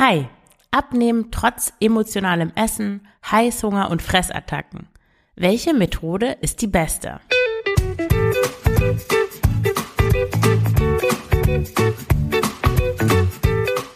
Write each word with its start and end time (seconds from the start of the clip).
Hi, 0.00 0.28
abnehmen 0.70 1.32
trotz 1.32 1.72
emotionalem 1.80 2.52
Essen, 2.54 3.08
Heißhunger 3.28 3.90
und 3.90 4.00
Fressattacken. 4.00 4.86
Welche 5.34 5.74
Methode 5.74 6.36
ist 6.40 6.62
die 6.62 6.68
beste? 6.68 7.18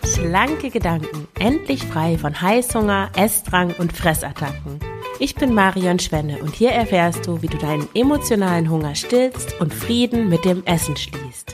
Schlanke 0.04 0.70
Gedanken, 0.70 1.28
endlich 1.38 1.84
frei 1.84 2.18
von 2.18 2.40
Heißhunger, 2.40 3.12
Essdrang 3.14 3.72
und 3.78 3.92
Fressattacken. 3.92 4.80
Ich 5.20 5.36
bin 5.36 5.54
Marion 5.54 6.00
Schwenne 6.00 6.38
und 6.38 6.56
hier 6.56 6.72
erfährst 6.72 7.28
du, 7.28 7.42
wie 7.42 7.46
du 7.46 7.58
deinen 7.58 7.88
emotionalen 7.94 8.68
Hunger 8.68 8.96
stillst 8.96 9.60
und 9.60 9.72
Frieden 9.72 10.28
mit 10.28 10.44
dem 10.44 10.64
Essen 10.64 10.96
schließt. 10.96 11.51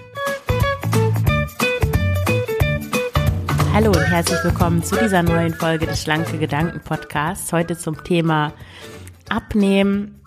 Hallo 3.81 3.93
und 3.93 4.11
herzlich 4.11 4.43
willkommen 4.43 4.83
zu 4.83 4.97
dieser 4.97 5.23
neuen 5.23 5.55
Folge 5.55 5.87
des 5.87 6.03
Schlanke 6.03 6.37
Gedanken 6.37 6.81
Podcasts. 6.81 7.53
Heute 7.53 7.79
zum 7.79 8.03
Thema 8.03 8.53
Abnehmen. 9.29 10.21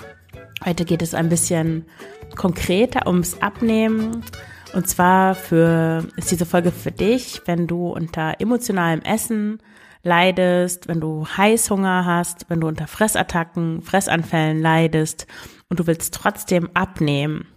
Heute 0.64 0.86
geht 0.86 1.02
es 1.02 1.14
ein 1.14 1.28
bisschen 1.28 1.86
konkreter 2.38 3.08
ums 3.08 3.42
Abnehmen. 3.42 4.24
Und 4.74 4.88
zwar 4.88 5.36
für, 5.36 6.08
ist 6.16 6.32
diese 6.32 6.46
Folge 6.46 6.72
für 6.72 6.94
dich, 6.94 7.42
wenn 7.44 7.68
du 7.68 7.90
unter 7.90 8.40
emotionalem 8.40 9.02
Essen 9.02 9.62
leidest, 10.02 10.88
wenn 10.88 11.02
du 11.02 11.28
Heißhunger 11.28 12.06
hast, 12.06 12.50
wenn 12.50 12.62
du 12.62 12.70
unter 12.70 12.88
Fressattacken, 12.88 13.82
Fressanfällen 13.82 14.62
leidest 14.62 15.28
und 15.68 15.82
du 15.82 15.88
willst 15.88 16.14
trotzdem 16.14 16.70
abnehmen. 16.74 17.48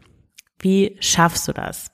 Wie 0.58 0.96
schaffst 0.98 1.46
du 1.46 1.52
das? 1.52 1.92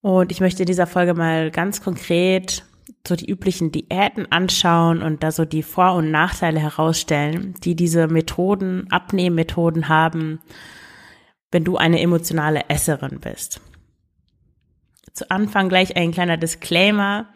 Und 0.00 0.32
ich 0.32 0.40
möchte 0.40 0.64
in 0.64 0.66
dieser 0.66 0.88
Folge 0.88 1.14
mal 1.14 1.52
ganz 1.52 1.84
konkret 1.84 2.64
so 3.06 3.16
die 3.16 3.30
üblichen 3.30 3.72
Diäten 3.72 4.30
anschauen 4.30 5.02
und 5.02 5.22
da 5.22 5.32
so 5.32 5.44
die 5.44 5.62
Vor- 5.62 5.94
und 5.94 6.10
Nachteile 6.10 6.60
herausstellen, 6.60 7.54
die 7.64 7.74
diese 7.74 8.08
Methoden, 8.08 8.86
Abnehmmethoden 8.90 9.88
haben, 9.88 10.40
wenn 11.50 11.64
du 11.64 11.76
eine 11.76 12.00
emotionale 12.00 12.68
Esserin 12.68 13.20
bist. 13.20 13.60
Zu 15.12 15.30
Anfang 15.30 15.68
gleich 15.68 15.96
ein 15.96 16.12
kleiner 16.12 16.36
Disclaimer. 16.36 17.28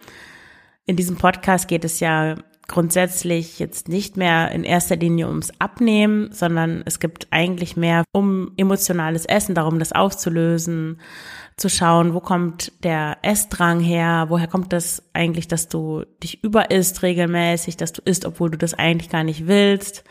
In 0.87 0.97
diesem 0.97 1.17
Podcast 1.17 1.67
geht 1.67 1.85
es 1.85 1.99
ja 2.01 2.37
grundsätzlich 2.69 3.59
jetzt 3.59 3.89
nicht 3.89 4.17
mehr 4.17 4.51
in 4.53 4.65
erster 4.65 4.97
Linie 4.97 5.29
ums 5.29 5.53
Abnehmen, 5.59 6.33
sondern 6.33 6.83
es 6.87 7.01
gibt 7.01 7.29
eigentlich 7.31 7.77
mehr 7.77 8.05
um 8.13 8.53
emotionales 8.57 9.27
Essen, 9.27 9.55
darum 9.55 9.79
das 9.79 9.93
aufzulösen, 9.93 11.01
zu 11.57 11.69
schauen, 11.69 12.15
wo 12.15 12.21
kommt 12.21 12.73
der 12.83 13.19
Essdrang 13.23 13.81
her, 13.81 14.27
woher 14.29 14.49
kommt 14.49 14.73
das 14.73 15.03
eigentlich, 15.13 15.47
dass 15.47 15.69
du 15.69 16.05
dich 16.23 16.43
überisst 16.43 17.03
regelmäßig, 17.03 17.77
dass 17.77 17.93
du 17.93 18.03
isst, 18.05 18.25
obwohl 18.25 18.51
du 18.51 18.59
das 18.59 18.75
eigentlich 18.75 19.11
gar 19.11 19.23
nicht 19.23 19.47
willst. 19.47 20.05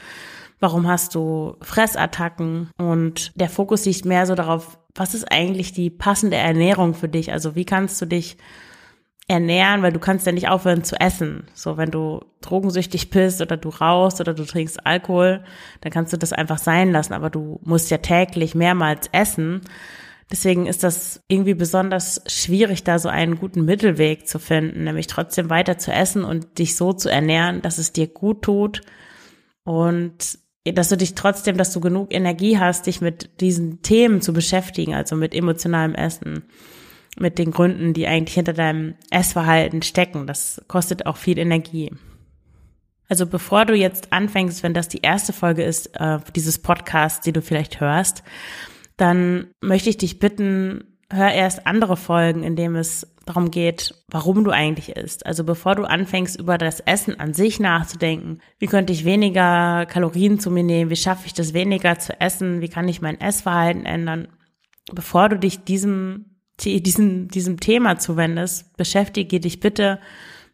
Warum 0.59 0.87
hast 0.87 1.15
du 1.15 1.57
Fressattacken? 1.61 2.69
Und 2.77 3.33
der 3.35 3.49
Fokus 3.49 3.83
liegt 3.83 4.05
mehr 4.05 4.25
so 4.25 4.35
darauf, 4.35 4.77
was 4.95 5.13
ist 5.13 5.29
eigentlich 5.29 5.73
die 5.73 5.89
passende 5.89 6.37
Ernährung 6.37 6.93
für 6.93 7.09
dich? 7.09 7.33
Also 7.33 7.55
wie 7.55 7.65
kannst 7.65 8.01
du 8.01 8.05
dich 8.05 8.37
ernähren, 9.27 9.81
weil 9.81 9.93
du 9.93 9.99
kannst 9.99 10.25
ja 10.25 10.31
nicht 10.31 10.49
aufhören 10.49 10.83
zu 10.83 10.99
essen. 10.99 11.47
So, 11.53 11.77
wenn 11.77 11.91
du 11.91 12.25
drogensüchtig 12.41 13.09
bist 13.09 13.41
oder 13.41 13.55
du 13.55 13.69
rauchst 13.69 14.19
oder 14.19 14.33
du 14.33 14.43
trinkst 14.43 14.85
Alkohol, 14.85 15.43
dann 15.81 15.91
kannst 15.91 16.11
du 16.11 16.17
das 16.17 16.33
einfach 16.33 16.57
sein 16.57 16.91
lassen, 16.91 17.13
aber 17.13 17.29
du 17.29 17.59
musst 17.63 17.89
ja 17.89 17.99
täglich 17.99 18.53
mehrmals 18.53 19.09
essen. 19.13 19.61
Deswegen 20.29 20.65
ist 20.65 20.83
das 20.83 21.21
irgendwie 21.27 21.53
besonders 21.53 22.21
schwierig, 22.27 22.83
da 22.83 22.99
so 22.99 23.07
einen 23.07 23.37
guten 23.37 23.65
Mittelweg 23.65 24.27
zu 24.27 24.39
finden, 24.39 24.83
nämlich 24.83 25.07
trotzdem 25.07 25.49
weiter 25.49 25.77
zu 25.77 25.91
essen 25.91 26.23
und 26.23 26.59
dich 26.59 26.75
so 26.75 26.91
zu 26.91 27.09
ernähren, 27.09 27.61
dass 27.61 27.77
es 27.77 27.93
dir 27.93 28.07
gut 28.07 28.41
tut 28.41 28.81
und 29.63 30.39
dass 30.65 30.89
du 30.89 30.97
dich 30.97 31.13
trotzdem, 31.15 31.57
dass 31.57 31.73
du 31.73 31.81
genug 31.81 32.13
Energie 32.13 32.57
hast, 32.57 32.87
dich 32.87 32.99
mit 32.99 33.41
diesen 33.41 33.81
Themen 33.81 34.21
zu 34.21 34.33
beschäftigen, 34.33 34.95
also 34.95 35.15
mit 35.15 35.35
emotionalem 35.35 35.93
Essen 35.93 36.43
mit 37.17 37.37
den 37.37 37.51
Gründen, 37.51 37.93
die 37.93 38.07
eigentlich 38.07 38.35
hinter 38.35 38.53
deinem 38.53 38.95
Essverhalten 39.11 39.81
stecken. 39.81 40.27
Das 40.27 40.61
kostet 40.67 41.05
auch 41.05 41.17
viel 41.17 41.37
Energie. 41.37 41.91
Also 43.09 43.27
bevor 43.27 43.65
du 43.65 43.75
jetzt 43.75 44.11
anfängst, 44.11 44.63
wenn 44.63 44.73
das 44.73 44.87
die 44.87 45.01
erste 45.01 45.33
Folge 45.33 45.63
ist, 45.63 45.99
äh, 45.99 46.19
dieses 46.35 46.59
Podcast, 46.59 47.25
die 47.25 47.33
du 47.33 47.41
vielleicht 47.41 47.79
hörst, 47.79 48.23
dann 48.97 49.47
möchte 49.61 49.89
ich 49.89 49.97
dich 49.97 50.19
bitten, 50.19 50.97
hör 51.11 51.31
erst 51.31 51.67
andere 51.67 51.97
Folgen, 51.97 52.43
in 52.43 52.55
dem 52.55 52.75
es 52.75 53.07
darum 53.25 53.51
geht, 53.51 53.93
warum 54.09 54.43
du 54.43 54.51
eigentlich 54.51 54.95
isst. 54.95 55.25
Also 55.25 55.43
bevor 55.43 55.75
du 55.75 55.83
anfängst, 55.83 56.39
über 56.39 56.57
das 56.57 56.79
Essen 56.81 57.19
an 57.19 57.33
sich 57.33 57.59
nachzudenken, 57.59 58.39
wie 58.59 58.67
könnte 58.67 58.91
ich 58.91 59.05
weniger 59.05 59.85
Kalorien 59.85 60.39
zu 60.39 60.51
mir 60.51 60.63
nehmen, 60.63 60.89
wie 60.89 60.95
schaffe 60.95 61.27
ich 61.27 61.33
das 61.33 61.53
weniger 61.53 61.99
zu 61.99 62.19
essen, 62.19 62.61
wie 62.61 62.69
kann 62.69 62.87
ich 62.89 63.01
mein 63.01 63.21
Essverhalten 63.21 63.85
ändern, 63.85 64.27
bevor 64.91 65.29
du 65.29 65.39
dich 65.39 65.63
diesem 65.63 66.32
diesem, 66.59 67.27
diesem 67.29 67.59
Thema 67.59 67.97
zuwendest, 67.97 68.75
beschäftige 68.77 69.39
dich 69.39 69.59
bitte 69.59 69.99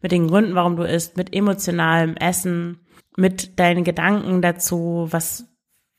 mit 0.02 0.12
den 0.12 0.28
Gründen, 0.28 0.54
warum 0.54 0.76
du 0.76 0.82
isst, 0.82 1.16
mit 1.16 1.34
emotionalem 1.34 2.16
Essen, 2.16 2.80
mit 3.16 3.58
deinen 3.58 3.84
Gedanken 3.84 4.40
dazu, 4.40 5.08
was, 5.10 5.46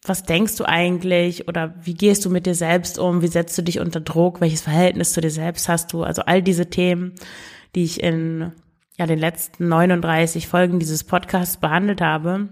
was 0.04 0.24
denkst 0.24 0.56
du 0.58 0.66
eigentlich? 0.66 1.48
Oder 1.48 1.76
wie 1.84 1.94
gehst 1.94 2.26
du 2.26 2.30
mit 2.30 2.46
dir 2.46 2.56
selbst 2.56 2.98
um, 2.98 3.22
wie 3.22 3.28
setzt 3.28 3.58
du 3.58 3.62
dich 3.62 3.80
unter 3.80 4.00
Druck, 4.00 4.42
welches 4.42 4.62
Verhältnis 4.62 5.14
zu 5.14 5.22
dir 5.22 5.30
selbst 5.30 5.70
hast 5.70 5.94
du, 5.94 6.04
also 6.04 6.24
all 6.24 6.42
diese 6.42 6.70
Themen, 6.70 7.14
die 7.76 7.84
ich 7.84 8.02
in 8.02 8.52
ja, 8.98 9.06
den 9.06 9.20
letzten 9.20 9.68
39 9.68 10.48
Folgen 10.48 10.80
dieses 10.80 11.04
Podcasts 11.04 11.58
behandelt 11.58 12.02
habe. 12.02 12.50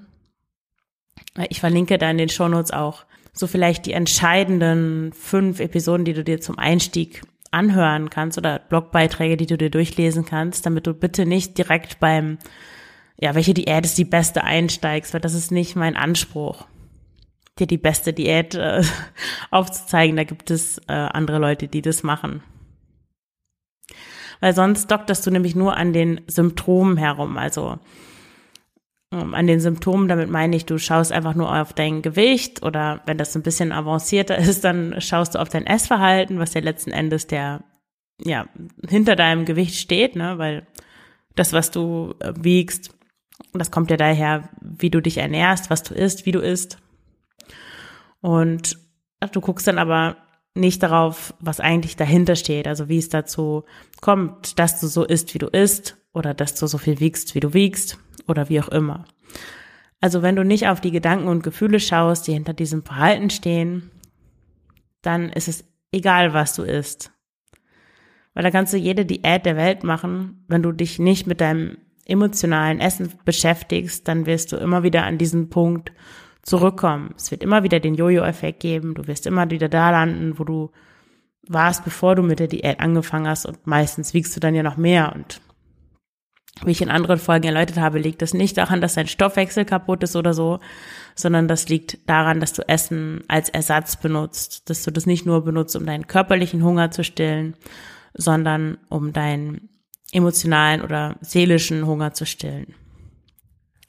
Ich 1.49 1.59
verlinke 1.59 1.97
da 1.97 2.09
in 2.09 2.17
den 2.17 2.29
Shownotes 2.29 2.71
auch 2.71 3.05
so 3.33 3.47
vielleicht 3.47 3.85
die 3.85 3.93
entscheidenden 3.93 5.13
fünf 5.13 5.59
Episoden, 5.59 6.05
die 6.05 6.13
du 6.13 6.23
dir 6.23 6.41
zum 6.41 6.57
Einstieg 6.57 7.21
anhören 7.51 8.09
kannst 8.09 8.37
oder 8.37 8.59
Blogbeiträge, 8.59 9.37
die 9.37 9.45
du 9.45 9.57
dir 9.57 9.69
durchlesen 9.69 10.25
kannst, 10.25 10.65
damit 10.65 10.87
du 10.87 10.93
bitte 10.93 11.25
nicht 11.25 11.57
direkt 11.57 11.99
beim, 11.99 12.37
ja, 13.17 13.35
welche 13.35 13.53
Diät 13.53 13.85
ist 13.85 13.97
die 13.97 14.05
beste 14.05 14.43
einsteigst, 14.43 15.13
weil 15.13 15.21
das 15.21 15.33
ist 15.33 15.51
nicht 15.51 15.75
mein 15.75 15.95
Anspruch, 15.95 16.65
dir 17.57 17.67
die 17.67 17.77
beste 17.77 18.13
Diät 18.13 18.55
äh, 18.55 18.83
aufzuzeigen. 19.51 20.15
Da 20.15 20.23
gibt 20.23 20.51
es 20.51 20.79
äh, 20.87 20.93
andere 20.93 21.39
Leute, 21.39 21.67
die 21.67 21.81
das 21.81 22.03
machen. 22.03 22.43
Weil 24.39 24.55
sonst 24.55 24.89
dokterst 24.89 25.25
du 25.25 25.31
nämlich 25.31 25.55
nur 25.55 25.75
an 25.75 25.91
den 25.91 26.21
Symptomen 26.27 26.97
herum. 26.97 27.37
Also 27.37 27.79
an 29.11 29.47
den 29.47 29.59
Symptomen, 29.59 30.07
damit 30.07 30.29
meine 30.29 30.55
ich, 30.55 30.65
du 30.65 30.77
schaust 30.77 31.11
einfach 31.11 31.33
nur 31.33 31.53
auf 31.53 31.73
dein 31.73 32.03
Gewicht 32.03 32.61
oder 32.61 33.01
wenn 33.07 33.17
das 33.17 33.35
ein 33.35 33.41
bisschen 33.41 33.71
avancierter 33.71 34.37
ist, 34.37 34.63
dann 34.63 35.01
schaust 35.01 35.35
du 35.35 35.39
auf 35.39 35.49
dein 35.49 35.65
Essverhalten, 35.65 36.39
was 36.39 36.53
ja 36.53 36.61
letzten 36.61 36.91
Endes 36.91 37.27
der, 37.27 37.63
ja, 38.23 38.47
hinter 38.87 39.15
deinem 39.15 39.45
Gewicht 39.45 39.75
steht, 39.75 40.15
ne, 40.15 40.37
weil 40.37 40.67
das, 41.35 41.53
was 41.53 41.71
du 41.71 42.13
äh, 42.19 42.33
wiegst, 42.39 42.91
das 43.53 43.71
kommt 43.71 43.89
ja 43.89 43.97
daher, 43.97 44.49
wie 44.61 44.89
du 44.89 45.01
dich 45.01 45.17
ernährst, 45.17 45.69
was 45.69 45.81
du 45.81 45.95
isst, 45.95 46.25
wie 46.25 46.31
du 46.31 46.39
isst. 46.39 46.77
Und 48.21 48.77
du 49.31 49.41
guckst 49.41 49.65
dann 49.65 49.79
aber 49.79 50.17
nicht 50.53 50.83
darauf, 50.83 51.33
was 51.39 51.61
eigentlich 51.61 51.95
dahinter 51.95 52.35
steht, 52.35 52.67
also 52.67 52.89
wie 52.89 52.97
es 52.97 53.09
dazu 53.09 53.63
kommt, 54.01 54.59
dass 54.59 54.81
du 54.81 54.87
so 54.87 55.05
isst, 55.05 55.33
wie 55.33 55.39
du 55.39 55.47
isst 55.47 55.97
oder 56.13 56.33
dass 56.33 56.55
du 56.55 56.67
so 56.67 56.77
viel 56.77 56.99
wiegst, 56.99 57.33
wie 57.33 57.39
du 57.39 57.53
wiegst 57.53 57.97
oder 58.29 58.49
wie 58.49 58.61
auch 58.61 58.69
immer. 58.69 59.05
Also 60.01 60.21
wenn 60.21 60.35
du 60.35 60.43
nicht 60.43 60.67
auf 60.67 60.81
die 60.81 60.91
Gedanken 60.91 61.27
und 61.27 61.43
Gefühle 61.43 61.79
schaust, 61.79 62.27
die 62.27 62.33
hinter 62.33 62.53
diesem 62.53 62.83
Verhalten 62.83 63.29
stehen, 63.29 63.91
dann 65.01 65.29
ist 65.29 65.47
es 65.47 65.65
egal, 65.91 66.33
was 66.33 66.55
du 66.55 66.63
isst. 66.63 67.11
Weil 68.33 68.43
da 68.43 68.51
kannst 68.51 68.73
du 68.73 68.77
jede 68.77 69.05
Diät 69.05 69.45
der 69.45 69.57
Welt 69.57 69.83
machen. 69.83 70.45
Wenn 70.47 70.63
du 70.63 70.71
dich 70.71 70.99
nicht 70.99 71.27
mit 71.27 71.41
deinem 71.41 71.77
emotionalen 72.05 72.79
Essen 72.79 73.11
beschäftigst, 73.25 74.07
dann 74.07 74.25
wirst 74.25 74.51
du 74.51 74.57
immer 74.57 74.83
wieder 74.83 75.03
an 75.03 75.17
diesen 75.17 75.49
Punkt 75.49 75.91
zurückkommen. 76.41 77.13
Es 77.17 77.31
wird 77.31 77.43
immer 77.43 77.63
wieder 77.63 77.79
den 77.79 77.95
Jojo-Effekt 77.95 78.61
geben. 78.61 78.93
Du 78.93 79.07
wirst 79.07 79.27
immer 79.27 79.49
wieder 79.49 79.69
da 79.69 79.91
landen, 79.91 80.39
wo 80.39 80.43
du 80.43 80.71
warst, 81.47 81.83
bevor 81.83 82.15
du 82.15 82.23
mit 82.23 82.39
der 82.39 82.47
Diät 82.47 82.79
angefangen 82.79 83.27
hast. 83.27 83.45
Und 83.45 83.67
meistens 83.67 84.13
wiegst 84.13 84.35
du 84.35 84.39
dann 84.39 84.55
ja 84.55 84.63
noch 84.63 84.77
mehr. 84.77 85.13
Und 85.15 85.41
wie 86.65 86.71
ich 86.71 86.81
in 86.81 86.89
anderen 86.89 87.19
Folgen 87.19 87.45
erläutert 87.45 87.77
habe, 87.77 87.99
liegt 87.99 88.21
das 88.21 88.33
nicht 88.33 88.57
daran, 88.57 88.81
dass 88.81 88.95
dein 88.95 89.07
Stoffwechsel 89.07 89.65
kaputt 89.65 90.03
ist 90.03 90.15
oder 90.15 90.33
so, 90.33 90.59
sondern 91.15 91.47
das 91.47 91.69
liegt 91.69 92.09
daran, 92.09 92.39
dass 92.39 92.53
du 92.53 92.67
Essen 92.67 93.23
als 93.27 93.49
Ersatz 93.49 93.97
benutzt, 93.97 94.69
dass 94.69 94.83
du 94.83 94.91
das 94.91 95.05
nicht 95.05 95.25
nur 95.25 95.43
benutzt, 95.43 95.75
um 95.75 95.85
deinen 95.85 96.07
körperlichen 96.07 96.63
Hunger 96.63 96.91
zu 96.91 97.03
stillen, 97.03 97.55
sondern 98.13 98.77
um 98.89 99.13
deinen 99.13 99.69
emotionalen 100.11 100.81
oder 100.81 101.17
seelischen 101.21 101.85
Hunger 101.85 102.13
zu 102.13 102.25
stillen. 102.25 102.73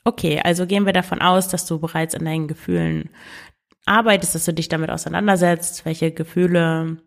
Okay, 0.05 0.41
also 0.43 0.67
gehen 0.67 0.87
wir 0.87 0.93
davon 0.93 1.21
aus, 1.21 1.49
dass 1.49 1.67
du 1.67 1.79
bereits 1.79 2.15
an 2.15 2.25
deinen 2.25 2.49
Gefühlen 2.49 3.11
arbeitest, 3.87 4.35
dass 4.35 4.45
du 4.45 4.53
dich 4.53 4.69
damit 4.69 4.91
auseinandersetzt, 4.91 5.85
welche 5.85 6.13
Gefühle, 6.13 6.99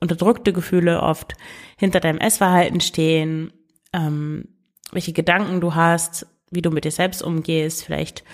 unterdrückte 0.00 0.52
Gefühle 0.52 1.02
oft 1.02 1.34
hinter 1.76 2.00
deinem 2.00 2.18
Essverhalten 2.18 2.80
stehen, 2.80 3.52
ähm, 3.92 4.57
welche 4.92 5.12
Gedanken 5.12 5.60
du 5.60 5.74
hast, 5.74 6.26
wie 6.50 6.62
du 6.62 6.70
mit 6.70 6.84
dir 6.84 6.90
selbst 6.90 7.22
umgehst. 7.22 7.84
Vielleicht 7.84 8.24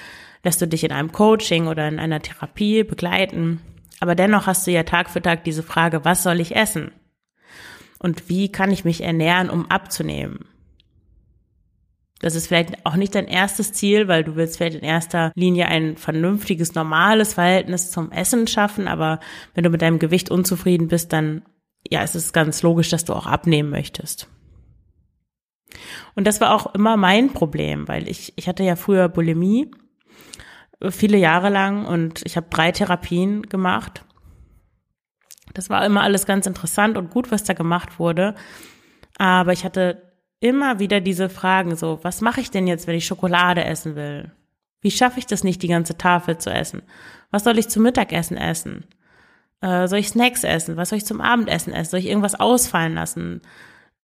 lässt 0.43 0.61
du 0.61 0.69
dich 0.69 0.85
in 0.85 0.93
einem 0.93 1.13
Coaching 1.13 1.67
oder 1.67 1.89
in 1.89 1.99
einer 1.99 2.21
Therapie 2.21 2.85
begleiten. 2.85 3.61
Aber 4.01 4.15
dennoch 4.15 4.47
hast 4.47 4.67
du 4.67 4.71
ja 4.71 4.83
Tag 4.83 5.11
für 5.11 5.23
Tag 5.23 5.45
diese 5.45 5.63
Frage, 5.63 6.05
was 6.05 6.23
soll 6.23 6.41
ich 6.41 6.55
essen? 6.55 6.93
Und 7.99 8.29
wie 8.29 8.53
kann 8.53 8.71
ich 8.71 8.85
mich 8.85 9.03
ernähren, 9.03 9.49
um 9.49 9.71
abzunehmen? 9.71 10.47
Das 12.21 12.35
ist 12.35 12.47
vielleicht 12.47 12.87
auch 12.87 12.97
nicht 12.97 13.15
dein 13.15 13.27
erstes 13.27 13.73
Ziel, 13.73 14.09
weil 14.09 14.25
du 14.25 14.37
willst 14.37 14.57
vielleicht 14.57 14.77
in 14.77 14.85
erster 14.85 15.33
Linie 15.35 15.67
ein 15.67 15.97
vernünftiges, 15.97 16.75
normales 16.75 17.35
Verhältnis 17.35 17.91
zum 17.91 18.13
Essen 18.13 18.47
schaffen. 18.47 18.89
Aber 18.89 19.21
wenn 19.55 19.65
du 19.65 19.71
mit 19.71 19.83
deinem 19.83 19.99
Gewicht 19.99 20.31
unzufrieden 20.31 20.89
bist, 20.89 21.13
dann 21.13 21.43
ja, 21.91 22.03
es 22.03 22.15
ist 22.15 22.33
ganz 22.33 22.63
logisch, 22.63 22.89
dass 22.89 23.05
du 23.05 23.13
auch 23.13 23.27
abnehmen 23.27 23.71
möchtest. 23.71 24.29
Und 26.15 26.27
das 26.27 26.41
war 26.41 26.55
auch 26.55 26.75
immer 26.75 26.97
mein 26.97 27.33
Problem, 27.33 27.89
weil 27.89 28.09
ich, 28.09 28.33
ich 28.37 28.49
hatte 28.49 28.63
ja 28.63 28.77
früher 28.77 29.09
Bulimie 29.09 29.71
viele 30.91 31.19
Jahre 31.19 31.51
lang 31.51 31.87
und 31.87 32.23
ich 32.25 32.37
habe 32.37 32.47
drei 32.51 32.73
Therapien 32.73 33.43
gemacht. 33.43 34.05
Das 35.55 35.71
war 35.71 35.85
immer 35.87 36.03
alles 36.03 36.27
ganz 36.27 36.47
interessant 36.47 36.97
und 36.97 37.11
gut, 37.11 37.31
was 37.31 37.45
da 37.45 37.55
gemacht 37.55 37.99
wurde. 37.99 38.35
Aber 39.19 39.53
ich 39.53 39.65
hatte 39.65 40.13
immer 40.41 40.79
wieder 40.79 41.01
diese 41.01 41.29
Fragen 41.29 41.77
so, 41.77 42.01
was 42.03 42.21
mache 42.21 42.41
ich 42.41 42.51
denn 42.51 42.67
jetzt, 42.67 42.87
wenn 42.87 42.97
ich 42.97 43.07
Schokolade 43.07 43.65
essen 43.65 43.97
will? 43.97 44.33
Wie 44.81 44.91
schaffe 44.91 45.19
ich 45.19 45.27
das 45.27 45.45
nicht, 45.45 45.63
die 45.63 45.69
ganze 45.69 45.97
Tafel 45.97 46.39
zu 46.39 46.51
essen? 46.51 46.83
Was 47.31 47.45
soll 47.45 47.59
ich 47.59 47.69
zum 47.69 47.85
Mittagessen 47.85 48.37
essen? 48.37 48.85
Äh, 49.61 49.89
soll 49.89 50.01
ich 50.01 50.09
Snacks 50.09 50.45
essen? 50.45 50.77
Was 50.77 50.91
soll 50.91 50.99
ich 50.99 51.07
zum 51.07 51.23
Abendessen 51.23 51.73
essen? 51.73 51.91
Soll 51.91 52.01
ich 52.01 52.09
irgendwas 52.09 52.39
ausfallen 52.39 52.95
lassen? 52.95 53.41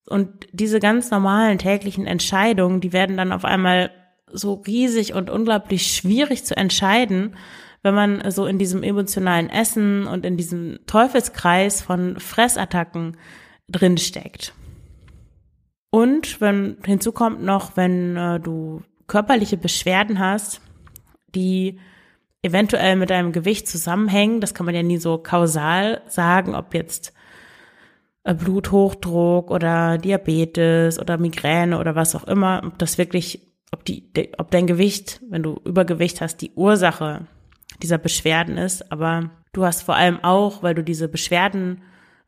Und 0.07 0.47
diese 0.53 0.81
ganz 0.81 1.11
normalen 1.11 1.59
täglichen 1.59 2.07
Entscheidungen, 2.07 2.81
die 2.81 2.93
werden 2.93 3.17
dann 3.17 3.33
auf 3.33 3.45
einmal 3.45 3.91
so 4.33 4.55
riesig 4.55 5.15
und 5.15 5.31
unglaublich 5.31 5.87
schwierig 5.87 6.45
zu 6.45 6.57
entscheiden, 6.57 7.37
wenn 7.83 7.95
man 7.95 8.31
so 8.31 8.47
in 8.47 8.59
diesem 8.59 8.83
emotionalen 8.83 9.49
Essen 9.49 10.07
und 10.07 10.25
in 10.25 10.37
diesem 10.37 10.81
Teufelskreis 10.87 11.83
von 11.83 12.19
Fressattacken 12.21 13.17
drinsteckt. 13.69 14.53
Und 15.91 16.41
wenn 16.41 16.77
hinzu 16.85 17.13
kommt 17.13 17.43
noch, 17.43 17.77
wenn 17.77 18.17
äh, 18.17 18.41
du 18.41 18.83
körperliche 19.07 19.57
Beschwerden 19.57 20.19
hast, 20.19 20.61
die 21.35 21.81
eventuell 22.43 22.97
mit 22.97 23.11
deinem 23.11 23.33
Gewicht 23.33 23.69
zusammenhängen, 23.69 24.41
das 24.41 24.55
kann 24.55 24.67
man 24.67 24.75
ja 24.75 24.83
nie 24.83 24.99
so 24.99 25.19
kausal 25.19 26.03
sagen, 26.07 26.55
ob 26.55 26.75
jetzt 26.75 27.13
Bluthochdruck 28.25 29.51
oder 29.51 29.99
Diabetes 29.99 30.99
oder 30.99 31.19
Migräne 31.19 31.79
oder 31.79 31.95
was 31.95 32.15
auch 32.15 32.25
immer, 32.25 32.63
ob 32.67 32.79
das 32.79 32.99
wirklich, 32.99 33.53
ob 33.73 33.85
die, 33.85 34.11
ob 34.39 34.51
dein 34.51 34.67
Gewicht, 34.67 35.21
wenn 35.31 35.43
du 35.43 35.61
Übergewicht 35.65 36.21
hast, 36.21 36.39
die 36.39 36.53
Ursache 36.55 37.27
dieser 37.83 37.99
Beschwerden 37.99 38.59
ist, 38.59 38.93
aber 38.93 39.31
du 39.53 39.65
hast 39.65 39.83
vor 39.83 39.97
allem 39.97 40.23
auch, 40.23 40.63
weil 40.63 40.75
du 40.75 40.85
diese 40.85 41.09
Beschwerden 41.09 41.83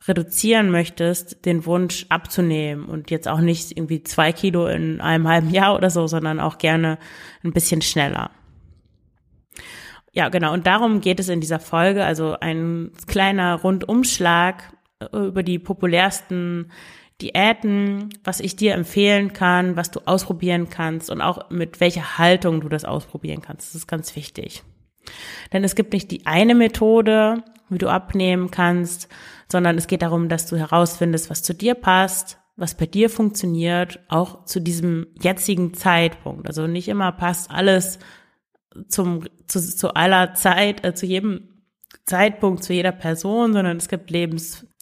reduzieren 0.09 0.71
möchtest, 0.71 1.45
den 1.45 1.65
Wunsch 1.67 2.07
abzunehmen 2.09 2.87
und 2.87 3.11
jetzt 3.11 3.29
auch 3.29 3.41
nicht 3.41 3.77
irgendwie 3.77 4.03
zwei 4.03 4.33
Kilo 4.33 4.67
in 4.67 5.01
einem 5.01 5.29
halben 5.29 5.51
Jahr 5.51 5.77
oder 5.77 5.91
so, 5.91 6.07
sondern 6.07 6.41
auch 6.41 6.59
gerne 6.59 6.99
ein 7.45 7.53
bisschen 7.53 7.83
schneller. 7.83 8.31
Ja, 10.13 10.29
genau. 10.29 10.53
Und 10.53 10.67
darum 10.67 11.01
geht 11.01 11.21
es 11.21 11.29
in 11.29 11.41
dieser 11.41 11.61
Folge. 11.61 12.05
Also 12.05 12.37
ein 12.39 12.91
kleiner 13.07 13.55
Rundumschlag 13.55 14.63
äh, 14.63 14.82
über 15.13 15.43
die 15.43 15.59
populärsten 15.59 16.71
Diäten, 17.21 18.11
was 18.25 18.41
ich 18.41 18.57
dir 18.57 18.75
empfehlen 18.75 19.33
kann, 19.33 19.77
was 19.77 19.91
du 19.91 20.01
ausprobieren 20.07 20.69
kannst 20.69 21.11
und 21.11 21.21
auch 21.21 21.51
mit 21.51 21.81
welcher 21.81 22.19
Haltung 22.19 22.61
du 22.61 22.69
das 22.69 22.85
ausprobieren 22.85 23.43
kannst. 23.43 23.69
Das 23.69 23.75
ist 23.75 23.87
ganz 23.87 24.15
wichtig. 24.17 24.63
Denn 25.53 25.65
es 25.65 25.75
gibt 25.75 25.93
nicht 25.93 26.11
die 26.11 26.27
eine 26.27 26.55
Methode, 26.55 27.43
wie 27.69 27.79
du 27.79 27.89
abnehmen 27.89 28.51
kannst, 28.51 29.09
sondern 29.51 29.79
es 29.79 29.87
geht 29.87 30.03
darum, 30.03 30.29
dass 30.29 30.47
du 30.47 30.57
herausfindest, 30.57 31.31
was 31.31 31.43
zu 31.43 31.55
dir 31.55 31.75
passt, 31.75 32.39
was 32.57 32.77
bei 32.77 32.87
dir 32.87 33.09
funktioniert, 33.09 34.01
auch 34.09 34.45
zu 34.45 34.61
diesem 34.61 35.07
jetzigen 35.21 35.75
Zeitpunkt. 35.75 36.47
Also 36.47 36.67
nicht 36.67 36.89
immer 36.89 37.13
passt 37.13 37.51
alles 37.51 37.99
zum, 38.89 39.25
zu, 39.47 39.61
zu 39.61 39.95
aller 39.95 40.35
Zeit, 40.35 40.85
äh, 40.85 40.95
zu 40.95 41.07
jedem 41.07 41.49
Zeitpunkt, 42.05 42.65
zu 42.65 42.73
jeder 42.73 42.93
Person, 42.93 43.53
sondern 43.53 43.77
es 43.77 43.89
gibt 43.89 44.11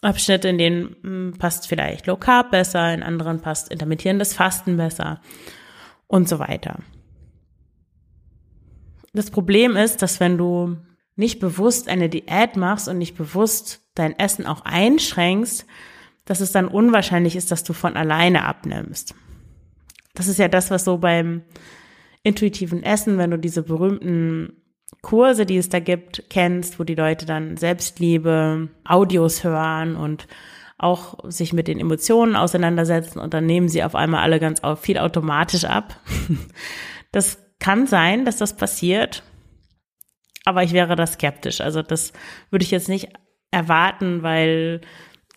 Lebensabschnitte, 0.02 0.48
in 0.48 0.58
denen 0.58 0.96
hm, 1.02 1.34
passt 1.38 1.68
vielleicht 1.68 2.06
Low 2.06 2.16
Carb 2.16 2.50
besser, 2.50 2.92
in 2.92 3.02
anderen 3.02 3.40
passt 3.40 3.70
intermittierendes 3.70 4.34
Fasten 4.34 4.76
besser 4.76 5.20
und 6.06 6.28
so 6.28 6.38
weiter. 6.38 6.80
Das 9.12 9.30
Problem 9.30 9.76
ist, 9.76 10.02
dass 10.02 10.20
wenn 10.20 10.38
du 10.38 10.76
nicht 11.16 11.40
bewusst 11.40 11.88
eine 11.88 12.08
Diät 12.08 12.56
machst 12.56 12.88
und 12.88 12.98
nicht 12.98 13.16
bewusst 13.16 13.82
dein 13.94 14.18
Essen 14.18 14.46
auch 14.46 14.62
einschränkst, 14.64 15.66
dass 16.24 16.40
es 16.40 16.52
dann 16.52 16.68
unwahrscheinlich 16.68 17.36
ist, 17.36 17.50
dass 17.50 17.64
du 17.64 17.72
von 17.72 17.96
alleine 17.96 18.44
abnimmst. 18.44 19.14
Das 20.14 20.28
ist 20.28 20.38
ja 20.38 20.48
das, 20.48 20.70
was 20.70 20.84
so 20.84 20.98
beim 20.98 21.42
intuitiven 22.22 22.82
Essen, 22.82 23.18
wenn 23.18 23.30
du 23.30 23.38
diese 23.38 23.62
berühmten 23.62 24.52
Kurse, 25.02 25.46
die 25.46 25.56
es 25.56 25.68
da 25.68 25.80
gibt, 25.80 26.24
kennst, 26.28 26.78
wo 26.78 26.84
die 26.84 26.94
Leute 26.94 27.26
dann 27.26 27.56
Selbstliebe, 27.56 28.68
Audios 28.84 29.44
hören 29.44 29.96
und 29.96 30.26
auch 30.76 31.18
sich 31.28 31.52
mit 31.52 31.68
den 31.68 31.78
Emotionen 31.78 32.36
auseinandersetzen 32.36 33.18
und 33.18 33.34
dann 33.34 33.46
nehmen 33.46 33.68
sie 33.68 33.84
auf 33.84 33.94
einmal 33.94 34.22
alle 34.22 34.40
ganz 34.40 34.60
viel 34.80 34.98
automatisch 34.98 35.64
ab. 35.64 35.98
Das 37.12 37.38
kann 37.58 37.88
sein, 37.88 38.24
dass 38.24 38.36
das 38.36 38.56
passiert, 38.56 39.24
aber 40.44 40.62
ich 40.62 40.72
wäre 40.72 40.94
da 40.94 41.04
skeptisch. 41.08 41.60
Also 41.60 41.82
das 41.82 42.12
würde 42.50 42.62
ich 42.64 42.70
jetzt 42.70 42.88
nicht 42.88 43.08
erwarten, 43.50 44.22
weil 44.22 44.80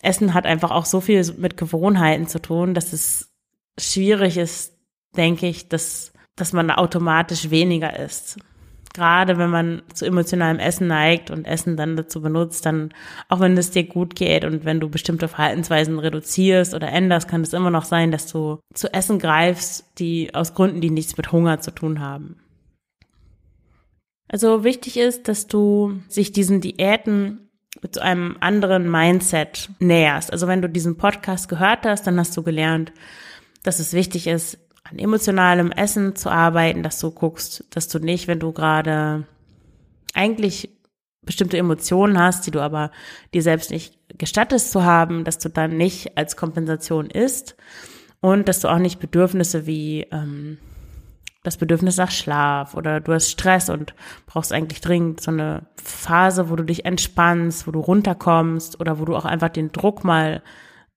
Essen 0.00 0.34
hat 0.34 0.46
einfach 0.46 0.70
auch 0.70 0.84
so 0.84 1.00
viel 1.00 1.24
mit 1.36 1.56
Gewohnheiten 1.56 2.28
zu 2.28 2.40
tun, 2.40 2.74
dass 2.74 2.92
es 2.92 3.34
schwierig 3.76 4.36
ist, 4.36 4.78
denke 5.16 5.48
ich, 5.48 5.68
dass, 5.68 6.12
dass 6.36 6.52
man 6.52 6.70
automatisch 6.70 7.50
weniger 7.50 7.98
isst. 7.98 8.38
Gerade 8.94 9.38
wenn 9.38 9.50
man 9.50 9.82
zu 9.92 10.06
emotionalem 10.06 10.60
Essen 10.60 10.86
neigt 10.86 11.32
und 11.32 11.46
Essen 11.46 11.76
dann 11.76 11.96
dazu 11.96 12.22
benutzt, 12.22 12.64
dann, 12.64 12.94
auch 13.28 13.40
wenn 13.40 13.58
es 13.58 13.72
dir 13.72 13.82
gut 13.82 14.14
geht 14.14 14.44
und 14.44 14.64
wenn 14.64 14.78
du 14.78 14.88
bestimmte 14.88 15.26
Verhaltensweisen 15.26 15.98
reduzierst 15.98 16.74
oder 16.74 16.88
änderst, 16.88 17.26
kann 17.26 17.40
es 17.40 17.52
immer 17.52 17.70
noch 17.70 17.84
sein, 17.84 18.12
dass 18.12 18.30
du 18.30 18.60
zu 18.72 18.94
Essen 18.94 19.18
greifst, 19.18 19.98
die 19.98 20.32
aus 20.32 20.54
Gründen, 20.54 20.80
die 20.80 20.90
nichts 20.90 21.16
mit 21.16 21.32
Hunger 21.32 21.58
zu 21.60 21.72
tun 21.72 21.98
haben. 21.98 22.36
Also 24.28 24.62
wichtig 24.62 24.96
ist, 24.96 25.26
dass 25.26 25.48
du 25.48 26.00
sich 26.08 26.30
diesen 26.30 26.60
Diäten 26.60 27.50
mit 27.82 27.94
so 27.94 28.00
einem 28.00 28.36
anderen 28.38 28.88
Mindset 28.88 29.70
näherst. 29.80 30.32
Also 30.32 30.46
wenn 30.46 30.62
du 30.62 30.68
diesen 30.68 30.96
Podcast 30.96 31.48
gehört 31.48 31.84
hast, 31.84 32.06
dann 32.06 32.18
hast 32.18 32.36
du 32.36 32.44
gelernt, 32.44 32.92
dass 33.64 33.80
es 33.80 33.92
wichtig 33.92 34.28
ist, 34.28 34.58
an 34.84 34.98
emotionalem 34.98 35.72
Essen 35.72 36.14
zu 36.14 36.30
arbeiten, 36.30 36.82
dass 36.82 36.98
du 37.00 37.10
guckst, 37.10 37.64
dass 37.70 37.88
du 37.88 37.98
nicht, 37.98 38.28
wenn 38.28 38.38
du 38.38 38.52
gerade 38.52 39.26
eigentlich 40.12 40.70
bestimmte 41.22 41.56
Emotionen 41.56 42.18
hast, 42.18 42.46
die 42.46 42.50
du 42.50 42.60
aber 42.60 42.90
dir 43.32 43.42
selbst 43.42 43.70
nicht 43.70 43.98
gestattest 44.18 44.70
zu 44.70 44.84
haben, 44.84 45.24
dass 45.24 45.38
du 45.38 45.48
dann 45.48 45.76
nicht 45.76 46.16
als 46.18 46.36
Kompensation 46.36 47.08
isst 47.08 47.56
und 48.20 48.46
dass 48.46 48.60
du 48.60 48.68
auch 48.68 48.78
nicht 48.78 49.00
Bedürfnisse 49.00 49.66
wie 49.66 50.06
ähm, 50.12 50.58
das 51.42 51.56
Bedürfnis 51.56 51.96
nach 51.96 52.10
Schlaf 52.10 52.74
oder 52.74 53.00
du 53.00 53.12
hast 53.12 53.30
Stress 53.30 53.70
und 53.70 53.94
brauchst 54.26 54.52
eigentlich 54.52 54.80
dringend 54.80 55.20
so 55.20 55.30
eine 55.30 55.66
Phase, 55.82 56.50
wo 56.50 56.56
du 56.56 56.64
dich 56.64 56.84
entspannst, 56.84 57.66
wo 57.66 57.70
du 57.70 57.80
runterkommst 57.80 58.80
oder 58.80 58.98
wo 58.98 59.04
du 59.04 59.16
auch 59.16 59.24
einfach 59.24 59.50
den 59.50 59.72
Druck 59.72 60.04
mal 60.04 60.42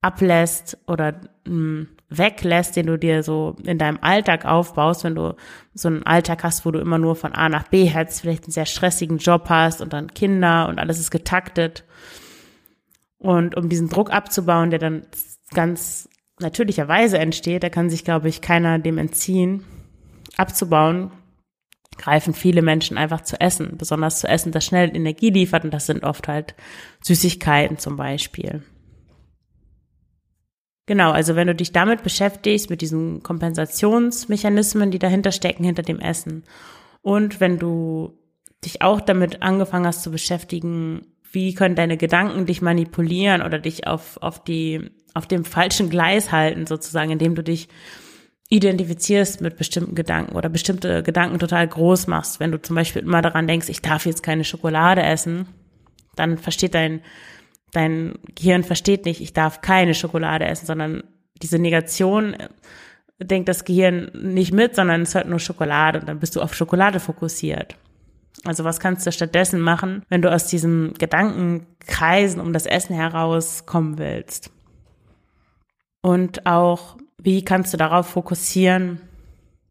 ablässt 0.08 0.78
oder 0.88 1.14
mh, 1.46 1.48
hm, 1.48 1.88
weglässt, 2.10 2.76
den 2.78 2.88
du 2.88 2.98
dir 2.98 3.22
so 3.22 3.58
in 3.64 3.78
deinem 3.78 4.00
Alltag 4.02 4.46
aufbaust, 4.46 5.04
wenn 5.04 5.16
du 5.16 5.36
so 5.74 5.90
einen 5.90 6.04
Alltag 6.04 6.44
hast, 6.44 6.66
wo 6.66 6.72
du 6.72 6.80
immer 6.80 6.98
nur 6.98 7.16
von 7.16 7.34
A 7.34 7.50
nach 7.50 7.68
B 7.68 7.84
hetzt, 7.86 8.22
vielleicht 8.22 8.46
einen 8.46 8.54
sehr 8.54 8.66
stressigen 8.66 9.18
Job 9.18 9.50
hast 9.50 9.82
und 9.82 9.92
dann 9.92 10.14
Kinder 10.14 10.70
und 10.70 10.80
alles 10.80 11.00
ist 11.00 11.12
getaktet. 11.12 11.84
Und 13.18 13.58
um 13.58 13.68
diesen 13.68 13.90
Druck 13.90 14.12
abzubauen, 14.12 14.70
der 14.70 14.80
dann 14.80 15.06
ganz 15.54 16.08
natürlicherweise 16.40 17.18
entsteht, 17.18 17.64
da 17.64 17.70
kann 17.70 17.90
sich, 17.90 18.06
glaube 18.06 18.30
ich, 18.30 18.42
keiner 18.42 18.80
dem 18.80 18.98
entziehen, 18.98 19.66
abzubauen, 20.38 21.12
greifen 21.98 22.34
viele 22.34 22.62
Menschen 22.62 22.98
einfach 22.98 23.22
zu 23.22 23.42
essen, 23.42 23.78
besonders 23.78 24.20
zu 24.20 24.28
essen, 24.28 24.52
das 24.54 24.64
schnell 24.64 24.96
Energie 24.96 25.32
liefert 25.32 25.66
und 25.66 25.74
das 25.74 25.88
sind 25.88 26.04
oft 26.04 26.28
halt 26.28 26.56
Süßigkeiten 27.02 27.80
zum 27.80 27.98
Beispiel. 27.98 28.64
Genau, 30.88 31.12
also 31.12 31.36
wenn 31.36 31.48
du 31.48 31.54
dich 31.54 31.74
damit 31.74 32.02
beschäftigst, 32.02 32.70
mit 32.70 32.82
diesen 32.82 33.22
Kompensationsmechanismen, 33.22 34.90
die 34.90 35.00
dahinter 35.00 35.32
stecken, 35.32 35.64
hinter 35.64 35.84
dem 35.84 36.00
Essen, 36.00 36.44
und 37.02 37.40
wenn 37.40 37.60
du 37.60 38.18
dich 38.66 38.82
auch 38.82 39.00
damit 39.02 39.42
angefangen 39.42 39.86
hast 39.86 40.02
zu 40.02 40.12
beschäftigen, 40.12 41.06
wie 41.32 41.54
können 41.54 41.76
deine 41.76 41.98
Gedanken 41.98 42.46
dich 42.46 42.62
manipulieren 42.62 43.42
oder 43.42 43.60
dich 43.60 43.86
auf, 43.86 44.18
auf 44.22 44.44
die, 44.44 44.90
auf 45.14 45.28
dem 45.28 45.46
falschen 45.46 45.90
Gleis 45.90 46.32
halten, 46.32 46.66
sozusagen, 46.66 47.12
indem 47.12 47.36
du 47.36 47.44
dich 47.44 47.68
identifizierst 48.50 49.42
mit 49.42 49.58
bestimmten 49.58 49.94
Gedanken 49.94 50.36
oder 50.36 50.48
bestimmte 50.48 51.04
Gedanken 51.04 51.38
total 51.38 51.68
groß 51.68 52.08
machst, 52.08 52.40
wenn 52.40 52.52
du 52.52 52.62
zum 52.62 52.78
Beispiel 52.78 53.02
immer 53.02 53.22
daran 53.22 53.48
denkst, 53.48 53.68
ich 53.70 53.82
darf 53.82 54.06
jetzt 54.06 54.24
keine 54.24 54.46
Schokolade 54.46 55.04
essen, 55.04 55.48
dann 56.16 56.38
versteht 56.38 56.74
dein, 56.74 57.02
dein 57.78 58.16
Gehirn 58.36 58.64
versteht 58.64 59.06
nicht, 59.06 59.22
ich 59.22 59.34
darf 59.34 59.62
keine 59.62 59.94
Schokolade 59.94 60.46
essen, 60.46 60.66
sondern 60.66 61.04
diese 61.42 61.60
Negation 61.60 62.34
äh, 62.34 62.50
denkt 63.20 63.48
das 63.48 63.66
Gehirn 63.66 64.12
nicht 64.14 64.52
mit, 64.52 64.76
sondern 64.76 65.04
es 65.04 65.16
hört 65.16 65.30
nur 65.30 65.40
Schokolade 65.40 66.00
und 66.00 66.08
dann 66.08 66.20
bist 66.20 66.36
du 66.36 66.42
auf 66.42 66.56
Schokolade 66.56 67.00
fokussiert. 67.00 67.76
Also 68.46 68.64
was 68.64 68.80
kannst 68.80 69.06
du 69.06 69.12
stattdessen 69.12 69.60
machen, 69.60 70.04
wenn 70.10 70.22
du 70.22 70.32
aus 70.32 70.48
diesem 70.48 70.94
Gedankenkreisen 70.98 72.42
um 72.42 72.54
das 72.54 72.66
Essen 72.66 72.96
herauskommen 72.96 73.98
willst? 73.98 74.52
Und 76.02 76.46
auch, 76.46 76.98
wie 77.22 77.44
kannst 77.44 77.74
du 77.74 77.78
darauf 77.78 78.08
fokussieren, 78.08 79.02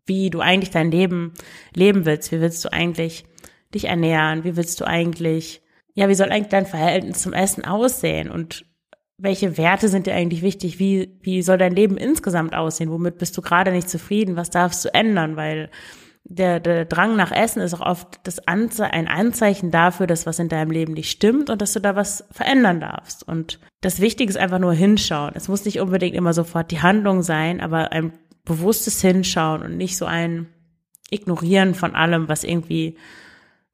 wie 0.04 0.30
du 0.30 0.40
eigentlich 0.40 0.70
dein 0.70 0.90
Leben 0.90 1.32
leben 1.74 2.04
willst? 2.04 2.32
Wie 2.32 2.40
willst 2.40 2.64
du 2.64 2.72
eigentlich 2.72 3.24
dich 3.74 3.84
ernähren? 3.84 4.44
Wie 4.44 4.56
willst 4.56 4.80
du 4.80 4.84
eigentlich, 4.84 5.62
ja, 5.96 6.08
wie 6.10 6.14
soll 6.14 6.30
eigentlich 6.30 6.48
dein 6.48 6.66
Verhältnis 6.66 7.22
zum 7.22 7.32
Essen 7.32 7.64
aussehen? 7.64 8.30
Und 8.30 8.66
welche 9.18 9.56
Werte 9.56 9.88
sind 9.88 10.06
dir 10.06 10.14
eigentlich 10.14 10.42
wichtig? 10.42 10.78
Wie, 10.78 11.18
wie 11.22 11.40
soll 11.40 11.56
dein 11.56 11.74
Leben 11.74 11.96
insgesamt 11.96 12.54
aussehen? 12.54 12.90
Womit 12.90 13.16
bist 13.16 13.36
du 13.36 13.40
gerade 13.40 13.72
nicht 13.72 13.88
zufrieden? 13.88 14.36
Was 14.36 14.50
darfst 14.50 14.84
du 14.84 14.92
ändern? 14.92 15.36
Weil 15.36 15.70
der, 16.24 16.60
der 16.60 16.84
Drang 16.84 17.16
nach 17.16 17.32
Essen 17.32 17.62
ist 17.62 17.72
auch 17.72 17.80
oft 17.80 18.20
das 18.24 18.46
Anze 18.46 18.92
ein 18.92 19.08
Anzeichen 19.08 19.70
dafür, 19.70 20.06
dass 20.06 20.26
was 20.26 20.38
in 20.38 20.50
deinem 20.50 20.70
Leben 20.70 20.92
nicht 20.92 21.10
stimmt 21.10 21.48
und 21.48 21.62
dass 21.62 21.72
du 21.72 21.80
da 21.80 21.96
was 21.96 22.24
verändern 22.30 22.80
darfst. 22.80 23.26
Und 23.26 23.58
das 23.80 24.00
Wichtige 24.00 24.28
ist 24.28 24.36
einfach 24.36 24.58
nur 24.58 24.74
hinschauen. 24.74 25.32
Es 25.34 25.48
muss 25.48 25.64
nicht 25.64 25.80
unbedingt 25.80 26.14
immer 26.14 26.34
sofort 26.34 26.70
die 26.70 26.82
Handlung 26.82 27.22
sein, 27.22 27.62
aber 27.62 27.92
ein 27.92 28.12
bewusstes 28.44 29.00
Hinschauen 29.00 29.62
und 29.62 29.78
nicht 29.78 29.96
so 29.96 30.04
ein 30.04 30.48
Ignorieren 31.08 31.74
von 31.74 31.94
allem, 31.94 32.28
was 32.28 32.44
irgendwie 32.44 32.98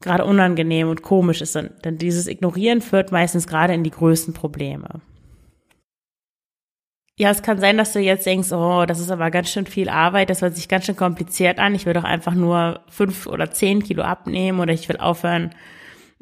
gerade 0.02 0.24
unangenehm 0.24 0.88
und 0.88 1.02
komisch 1.02 1.40
ist. 1.40 1.54
Denn 1.54 1.98
dieses 1.98 2.26
Ignorieren 2.26 2.80
führt 2.80 3.12
meistens 3.12 3.46
gerade 3.46 3.74
in 3.74 3.84
die 3.84 3.90
größten 3.90 4.34
Probleme. 4.34 5.00
Ja, 7.18 7.30
es 7.30 7.42
kann 7.42 7.60
sein, 7.60 7.76
dass 7.76 7.92
du 7.92 8.00
jetzt 8.00 8.26
denkst, 8.26 8.52
oh, 8.52 8.84
das 8.86 8.98
ist 8.98 9.10
aber 9.10 9.30
ganz 9.30 9.50
schön 9.50 9.66
viel 9.66 9.88
Arbeit, 9.88 10.30
das 10.30 10.40
hört 10.40 10.56
sich 10.56 10.68
ganz 10.68 10.86
schön 10.86 10.96
kompliziert 10.96 11.58
an. 11.58 11.74
Ich 11.74 11.86
will 11.86 11.92
doch 11.92 12.04
einfach 12.04 12.34
nur 12.34 12.80
fünf 12.88 13.26
oder 13.26 13.50
zehn 13.50 13.82
Kilo 13.82 14.02
abnehmen 14.02 14.60
oder 14.60 14.72
ich 14.72 14.88
will 14.88 14.96
aufhören, 14.96 15.54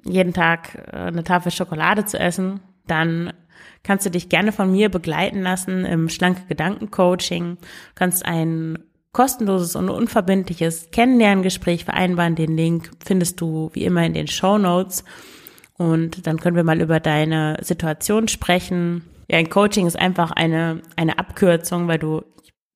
jeden 0.05 0.33
Tag 0.33 0.89
äh, 0.93 0.97
eine 0.97 1.25
Tafel 1.25 1.53
Schokolade 1.53 2.05
zu 2.05 2.19
essen. 2.19 2.61
Dann 2.87 3.33
kannst 3.83 4.05
du 4.05 4.11
dich 4.11 4.29
gerne 4.29 4.53
von 4.53 4.73
mir 4.73 4.89
begleiten 4.89 5.43
lassen 5.43 5.85
im 5.85 6.09
schlanke 6.09 6.43
Gedanken 6.49 6.91
Coaching. 6.91 7.57
Du 7.57 7.67
kannst 7.95 8.27
ein 8.27 8.79
kostenloses 9.13 9.77
und 9.77 9.91
unverbindliches 9.91 10.91
Kennenlerngespräch 10.91 11.85
vereinbaren. 11.85 12.37
Den 12.37 12.57
Link 12.57 12.91
findest 13.05 13.41
du 13.41 13.71
wie 13.73 13.85
immer 13.85 14.05
in 14.05 14.15
den 14.15 14.29
Show 14.29 14.59
Notes. 14.59 15.05
Und 15.77 16.27
dann 16.27 16.39
können 16.39 16.57
wir 16.57 16.65
mal 16.65 16.81
über 16.81 17.01
deine 17.01 17.57
Situation 17.63 18.29
sprechen, 18.29 19.03
ja, 19.31 19.39
ein 19.39 19.49
Coaching 19.49 19.87
ist 19.87 19.97
einfach 19.97 20.33
eine, 20.33 20.83
eine 20.97 21.21
Abkürzung, 21.21 21.87
weil 21.87 22.01
du 22.01 22.25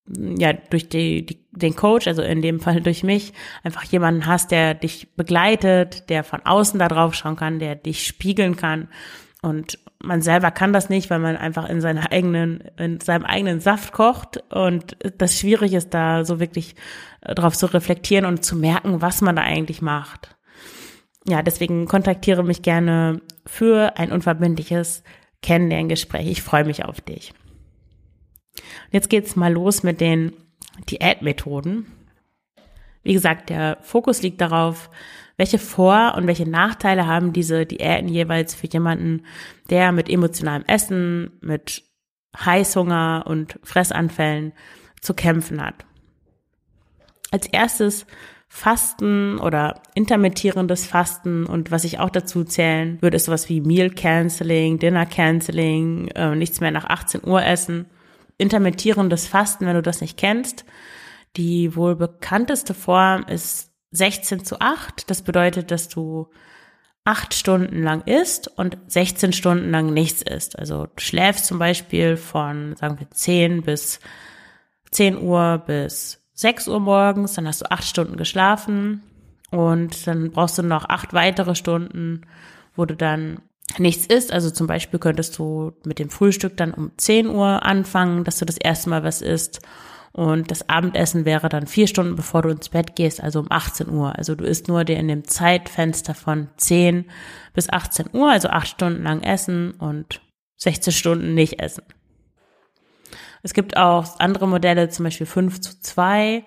ja 0.06 0.52
durch 0.52 0.88
die, 0.88 1.26
die, 1.26 1.44
den 1.50 1.74
Coach, 1.74 2.06
also 2.06 2.22
in 2.22 2.42
dem 2.42 2.60
Fall 2.60 2.80
durch 2.80 3.02
mich, 3.02 3.32
einfach 3.64 3.82
jemanden 3.82 4.26
hast, 4.26 4.52
der 4.52 4.74
dich 4.74 5.16
begleitet, 5.16 6.08
der 6.10 6.22
von 6.22 6.42
außen 6.44 6.78
da 6.78 6.86
drauf 6.86 7.14
schauen 7.14 7.34
kann, 7.34 7.58
der 7.58 7.74
dich 7.74 8.06
spiegeln 8.06 8.54
kann. 8.54 8.86
Und 9.42 9.80
man 10.04 10.22
selber 10.22 10.50
kann 10.50 10.72
das 10.72 10.88
nicht, 10.88 11.10
weil 11.10 11.18
man 11.18 11.36
einfach 11.36 11.68
in 11.68 11.80
seiner 11.80 12.12
eigenen, 12.12 12.60
in 12.78 13.00
seinem 13.00 13.24
eigenen 13.24 13.60
Saft 13.60 13.92
kocht. 13.92 14.42
Und 14.52 14.96
das 15.18 15.38
schwierig 15.38 15.72
ist, 15.72 15.94
da 15.94 16.24
so 16.24 16.40
wirklich 16.40 16.74
äh, 17.22 17.34
drauf 17.34 17.56
zu 17.56 17.66
reflektieren 17.66 18.26
und 18.26 18.44
zu 18.44 18.56
merken, 18.56 19.02
was 19.02 19.20
man 19.20 19.36
da 19.36 19.42
eigentlich 19.42 19.82
macht. 19.82 20.36
Ja, 21.26 21.42
deswegen 21.42 21.86
kontaktiere 21.86 22.44
mich 22.44 22.62
gerne 22.62 23.20
für 23.46 23.96
ein 23.96 24.12
unverbindliches 24.12 25.02
Kennenlerngespräch. 25.42 26.28
Ich 26.28 26.42
freue 26.42 26.64
mich 26.64 26.84
auf 26.84 27.00
dich. 27.00 27.32
Jetzt 28.90 29.10
geht's 29.10 29.36
mal 29.36 29.52
los 29.52 29.82
mit 29.82 30.00
den 30.00 30.32
Diätmethoden. 30.90 31.86
Wie 33.02 33.12
gesagt, 33.12 33.50
der 33.50 33.78
Fokus 33.82 34.22
liegt 34.22 34.40
darauf, 34.40 34.90
welche 35.36 35.58
Vor- 35.58 36.14
und 36.16 36.26
welche 36.26 36.48
Nachteile 36.48 37.06
haben 37.06 37.32
diese 37.32 37.66
Diäten 37.66 38.08
jeweils 38.08 38.54
für 38.54 38.68
jemanden, 38.68 39.24
der 39.70 39.92
mit 39.92 40.08
emotionalem 40.08 40.64
Essen, 40.66 41.32
mit 41.40 41.82
Heißhunger 42.36 43.24
und 43.26 43.58
Fressanfällen 43.62 44.52
zu 45.00 45.14
kämpfen 45.14 45.62
hat. 45.62 45.84
Als 47.30 47.46
erstes 47.46 48.06
Fasten 48.48 49.38
oder 49.38 49.82
intermittierendes 49.94 50.86
Fasten 50.86 51.44
und 51.44 51.72
was 51.72 51.82
ich 51.82 51.98
auch 51.98 52.10
dazu 52.10 52.44
zählen 52.44 53.02
würde, 53.02 53.16
ist 53.16 53.24
sowas 53.24 53.48
wie 53.48 53.60
Meal 53.60 53.90
Canceling, 53.90 54.78
Dinner 54.78 55.06
Canceling, 55.06 56.08
äh, 56.14 56.36
nichts 56.36 56.60
mehr 56.60 56.70
nach 56.70 56.84
18 56.84 57.24
Uhr 57.24 57.44
essen. 57.44 57.86
Intermittierendes 58.38 59.26
Fasten, 59.26 59.66
wenn 59.66 59.74
du 59.74 59.82
das 59.82 60.00
nicht 60.00 60.16
kennst. 60.16 60.64
Die 61.36 61.74
wohl 61.74 61.96
bekannteste 61.96 62.74
Form 62.74 63.24
ist 63.24 63.73
16 63.94 64.44
zu 64.44 64.60
8. 64.60 65.08
Das 65.08 65.22
bedeutet, 65.22 65.70
dass 65.70 65.88
du 65.88 66.28
acht 67.04 67.34
Stunden 67.34 67.82
lang 67.82 68.02
isst 68.06 68.48
und 68.48 68.78
16 68.86 69.32
Stunden 69.32 69.70
lang 69.70 69.92
nichts 69.92 70.22
isst. 70.22 70.58
Also 70.58 70.86
du 70.86 71.02
schläfst 71.02 71.46
zum 71.46 71.58
Beispiel 71.58 72.16
von, 72.16 72.76
sagen 72.76 72.98
wir, 72.98 73.10
10 73.10 73.62
bis 73.62 74.00
10 74.90 75.18
Uhr 75.20 75.62
bis 75.66 76.24
6 76.32 76.68
Uhr 76.68 76.80
morgens, 76.80 77.34
dann 77.34 77.46
hast 77.46 77.60
du 77.60 77.70
acht 77.70 77.84
Stunden 77.84 78.16
geschlafen 78.16 79.02
und 79.50 80.06
dann 80.06 80.30
brauchst 80.30 80.58
du 80.58 80.62
noch 80.62 80.88
acht 80.88 81.12
weitere 81.12 81.54
Stunden, 81.54 82.22
wo 82.74 82.86
du 82.86 82.96
dann 82.96 83.40
nichts 83.78 84.06
isst. 84.06 84.32
Also 84.32 84.50
zum 84.50 84.66
Beispiel 84.66 84.98
könntest 84.98 85.38
du 85.38 85.72
mit 85.84 85.98
dem 85.98 86.10
Frühstück 86.10 86.56
dann 86.56 86.72
um 86.72 86.90
10 86.96 87.28
Uhr 87.28 87.64
anfangen, 87.64 88.24
dass 88.24 88.38
du 88.38 88.44
das 88.44 88.56
erste 88.56 88.90
Mal 88.90 89.04
was 89.04 89.20
isst. 89.20 89.60
Und 90.14 90.52
das 90.52 90.68
Abendessen 90.68 91.24
wäre 91.24 91.48
dann 91.48 91.66
vier 91.66 91.88
Stunden, 91.88 92.14
bevor 92.14 92.42
du 92.42 92.50
ins 92.50 92.68
Bett 92.68 92.94
gehst, 92.94 93.20
also 93.20 93.40
um 93.40 93.46
18 93.50 93.90
Uhr. 93.90 94.16
Also 94.16 94.36
du 94.36 94.44
isst 94.44 94.68
nur 94.68 94.84
dir 94.84 94.96
in 94.96 95.08
dem 95.08 95.24
Zeitfenster 95.24 96.14
von 96.14 96.50
10 96.56 97.06
bis 97.52 97.68
18 97.68 98.10
Uhr, 98.12 98.30
also 98.30 98.48
acht 98.48 98.68
Stunden 98.68 99.02
lang 99.02 99.22
essen 99.22 99.72
und 99.72 100.20
16 100.58 100.92
Stunden 100.92 101.34
nicht 101.34 101.58
essen. 101.58 101.82
Es 103.42 103.54
gibt 103.54 103.76
auch 103.76 104.20
andere 104.20 104.46
Modelle, 104.46 104.88
zum 104.88 105.02
Beispiel 105.02 105.26
5 105.26 105.60
zu 105.60 105.80
2. 105.80 106.44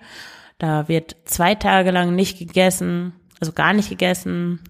Da 0.56 0.88
wird 0.88 1.16
zwei 1.26 1.54
Tage 1.54 1.90
lang 1.90 2.14
nicht 2.14 2.38
gegessen, 2.38 3.12
also 3.38 3.52
gar 3.52 3.74
nicht 3.74 3.90
gegessen. 3.90 4.60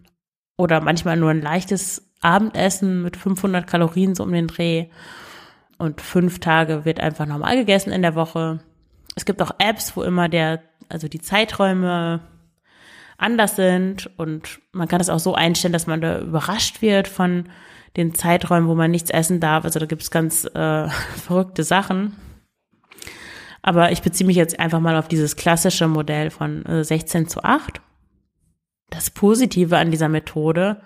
Oder 0.57 0.81
manchmal 0.81 1.17
nur 1.17 1.31
ein 1.31 1.41
leichtes 1.41 2.11
Abendessen 2.21 3.03
mit 3.03 3.17
500 3.17 3.65
Kalorien 3.65 4.17
so 4.17 4.25
um 4.25 4.33
den 4.33 4.49
Dreh. 4.49 4.89
Und 5.79 6.01
fünf 6.01 6.41
Tage 6.41 6.85
wird 6.85 6.99
einfach 6.99 7.27
normal 7.27 7.55
gegessen 7.55 7.93
in 7.93 8.03
der 8.03 8.17
Woche. 8.17 8.59
Es 9.19 9.25
gibt 9.25 9.43
auch 9.43 9.51
Apps, 9.59 9.97
wo 9.97 10.05
immer 10.05 10.29
der, 10.29 10.63
also 10.89 11.09
die 11.09 11.21
Zeiträume 11.21 12.21
anders 13.17 13.57
sind 13.57 14.09
und 14.17 14.61
man 14.71 14.87
kann 14.87 15.01
es 15.01 15.11
auch 15.11 15.19
so 15.19 15.35
einstellen, 15.35 15.73
dass 15.73 15.89
man 15.89 16.01
da 16.01 16.21
überrascht 16.21 16.83
wird 16.83 17.09
von 17.09 17.49
den 17.97 18.15
Zeiträumen, 18.15 18.69
wo 18.69 18.77
man 18.77 18.93
nichts 18.93 19.11
essen 19.11 19.41
darf. 19.41 19.65
Also 19.65 19.81
da 19.81 19.87
gibt 19.87 20.03
es 20.03 20.13
ganz 20.13 20.45
äh, 20.45 20.89
verrückte 21.17 21.65
Sachen. 21.65 22.17
Aber 23.61 23.91
ich 23.91 24.03
beziehe 24.03 24.25
mich 24.25 24.37
jetzt 24.37 24.61
einfach 24.61 24.79
mal 24.79 24.97
auf 24.97 25.09
dieses 25.09 25.35
klassische 25.35 25.89
Modell 25.89 26.31
von 26.31 26.65
äh, 26.65 26.85
16 26.85 27.27
zu 27.27 27.43
8. 27.43 27.81
Das 28.89 29.11
Positive 29.11 29.79
an 29.79 29.91
dieser 29.91 30.09
Methode 30.09 30.81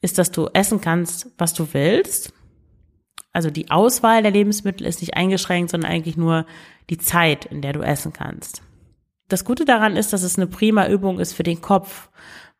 ist, 0.00 0.16
dass 0.16 0.30
du 0.30 0.48
essen 0.54 0.80
kannst, 0.80 1.26
was 1.36 1.52
du 1.52 1.68
willst. 1.74 2.32
Also 3.34 3.50
die 3.50 3.70
Auswahl 3.70 4.22
der 4.22 4.32
Lebensmittel 4.32 4.86
ist 4.86 5.02
nicht 5.02 5.18
eingeschränkt, 5.18 5.70
sondern 5.70 5.90
eigentlich 5.90 6.16
nur 6.16 6.46
die 6.90 6.98
Zeit, 6.98 7.44
in 7.46 7.62
der 7.62 7.72
du 7.72 7.80
essen 7.80 8.12
kannst. 8.12 8.62
Das 9.28 9.44
Gute 9.44 9.64
daran 9.64 9.96
ist, 9.96 10.12
dass 10.12 10.22
es 10.22 10.36
eine 10.36 10.46
prima 10.46 10.88
Übung 10.88 11.18
ist 11.20 11.34
für 11.34 11.42
den 11.42 11.60
Kopf, 11.60 12.08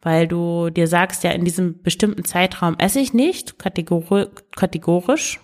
weil 0.02 0.28
du 0.28 0.70
dir 0.70 0.86
sagst, 0.86 1.24
ja, 1.24 1.30
in 1.30 1.44
diesem 1.44 1.82
bestimmten 1.82 2.24
Zeitraum 2.24 2.76
esse 2.78 3.00
ich 3.00 3.14
nicht, 3.14 3.58
kategorisch. 3.58 5.40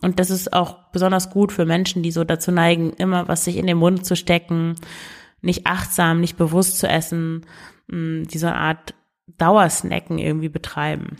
Und 0.00 0.18
das 0.18 0.30
ist 0.30 0.52
auch 0.52 0.90
besonders 0.90 1.30
gut 1.30 1.52
für 1.52 1.64
Menschen, 1.64 2.02
die 2.02 2.10
so 2.10 2.24
dazu 2.24 2.50
neigen, 2.50 2.92
immer 2.94 3.28
was 3.28 3.44
sich 3.44 3.56
in 3.56 3.66
den 3.66 3.78
Mund 3.78 4.04
zu 4.04 4.16
stecken, 4.16 4.76
nicht 5.40 5.66
achtsam, 5.66 6.20
nicht 6.20 6.36
bewusst 6.36 6.78
zu 6.78 6.88
essen, 6.88 7.46
mm, 7.88 8.24
die 8.24 8.38
so 8.38 8.46
eine 8.46 8.56
Art 8.56 8.94
Dauersnacken 9.38 10.18
irgendwie 10.18 10.48
betreiben. 10.48 11.18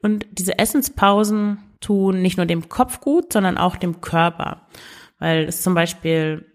Und 0.00 0.26
diese 0.32 0.58
Essenspausen 0.58 1.58
tun 1.80 2.22
nicht 2.22 2.36
nur 2.36 2.46
dem 2.46 2.68
Kopf 2.68 3.00
gut, 3.00 3.32
sondern 3.32 3.58
auch 3.58 3.76
dem 3.76 4.00
Körper. 4.00 4.66
Weil 5.18 5.44
es 5.44 5.62
zum 5.62 5.74
Beispiel 5.74 6.46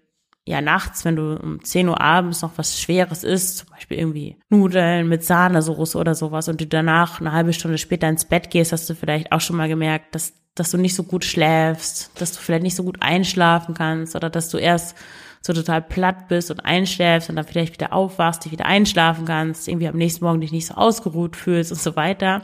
ja 0.50 0.62
nachts, 0.62 1.06
wenn 1.06 1.16
du 1.16 1.36
um 1.36 1.64
10 1.64 1.90
Uhr 1.90 2.02
abends 2.02 2.42
noch 2.42 2.54
was 2.58 2.82
Schweres 2.82 3.24
isst, 3.24 3.60
zum 3.60 3.70
Beispiel 3.70 4.00
irgendwie 4.00 4.38
Nudeln 4.50 5.08
mit 5.08 5.24
Sahnesoße 5.24 5.98
oder 5.98 6.16
sowas 6.16 6.50
und 6.50 6.60
du 6.60 6.66
danach 6.66 7.22
eine 7.22 7.32
halbe 7.32 7.54
Stunde 7.54 7.78
später 7.78 8.10
ins 8.10 8.26
Bett 8.26 8.50
gehst, 8.50 8.72
hast 8.72 8.90
du 8.90 8.96
vielleicht 8.96 9.32
auch 9.32 9.42
schon 9.42 9.58
mal 9.58 9.68
gemerkt, 9.68 10.16
dass, 10.16 10.34
dass 10.56 10.72
du 10.72 10.78
nicht 10.78 10.96
so 10.96 11.04
gut 11.04 11.24
schläfst, 11.24 12.20
dass 12.20 12.34
du 12.34 12.40
vielleicht 12.40 12.64
nicht 12.64 12.76
so 12.76 12.84
gut 12.84 12.98
einschlafen 13.02 13.76
kannst 13.76 14.16
oder 14.16 14.32
dass 14.32 14.50
du 14.50 14.58
erst 14.58 14.98
so 15.42 15.54
total 15.54 15.82
platt 15.82 16.28
bist 16.28 16.52
und 16.52 16.66
einschläfst 16.66 17.30
und 17.30 17.36
dann 17.36 17.46
vielleicht 17.46 17.74
wieder 17.74 17.94
aufwachst, 17.94 18.44
dich 18.44 18.52
wieder 18.52 18.66
einschlafen 18.66 19.26
kannst, 19.26 19.68
irgendwie 19.68 19.88
am 19.88 19.96
nächsten 19.96 20.26
Morgen 20.26 20.42
dich 20.42 20.52
nicht 20.52 20.66
so 20.66 20.74
ausgeruht 20.74 21.36
fühlst 21.36 21.72
und 21.72 21.80
so 21.80 21.96
weiter. 21.96 22.42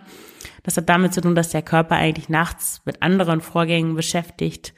Das 0.64 0.78
hat 0.78 0.88
damit 0.88 1.14
zu 1.14 1.22
tun, 1.22 1.36
dass 1.36 1.50
der 1.50 1.64
Körper 1.64 1.96
eigentlich 1.96 2.30
nachts 2.30 2.82
mit 2.86 3.02
anderen 3.02 3.42
Vorgängen 3.42 3.96
beschäftigt 3.96 4.74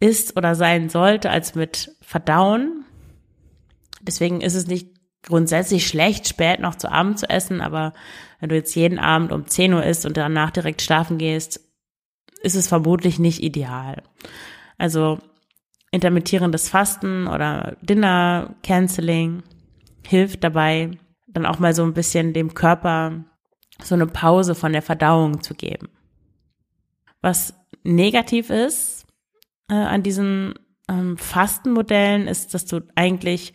ist 0.00 0.36
oder 0.36 0.54
sein 0.54 0.88
sollte 0.88 1.30
als 1.30 1.54
mit 1.54 1.96
Verdauen. 2.00 2.84
Deswegen 4.02 4.40
ist 4.40 4.54
es 4.54 4.66
nicht 4.66 4.96
grundsätzlich 5.22 5.86
schlecht, 5.86 6.28
spät 6.28 6.60
noch 6.60 6.76
zu 6.76 6.90
Abend 6.90 7.18
zu 7.18 7.28
essen, 7.28 7.60
aber 7.60 7.92
wenn 8.38 8.48
du 8.48 8.54
jetzt 8.54 8.74
jeden 8.74 8.98
Abend 8.98 9.32
um 9.32 9.46
10 9.46 9.74
Uhr 9.74 9.84
isst 9.84 10.06
und 10.06 10.16
danach 10.16 10.50
direkt 10.50 10.82
schlafen 10.82 11.18
gehst, 11.18 11.60
ist 12.42 12.54
es 12.54 12.68
vermutlich 12.68 13.18
nicht 13.18 13.42
ideal. 13.42 14.02
Also 14.78 15.18
intermittierendes 15.90 16.68
Fasten 16.68 17.26
oder 17.26 17.76
Dinner 17.80 18.54
Canceling 18.62 19.42
hilft 20.06 20.44
dabei, 20.44 20.90
dann 21.26 21.46
auch 21.46 21.58
mal 21.58 21.74
so 21.74 21.82
ein 21.82 21.94
bisschen 21.94 22.32
dem 22.32 22.54
Körper 22.54 23.24
so 23.82 23.94
eine 23.94 24.06
Pause 24.06 24.54
von 24.54 24.72
der 24.72 24.82
Verdauung 24.82 25.42
zu 25.42 25.54
geben. 25.54 25.88
Was 27.20 27.54
negativ 27.82 28.50
ist 28.50 28.95
äh, 29.68 29.74
an 29.74 30.02
diesen 30.02 30.54
ähm, 30.88 31.16
Fastenmodellen 31.16 32.28
ist, 32.28 32.54
dass 32.54 32.66
du 32.66 32.80
eigentlich, 32.94 33.52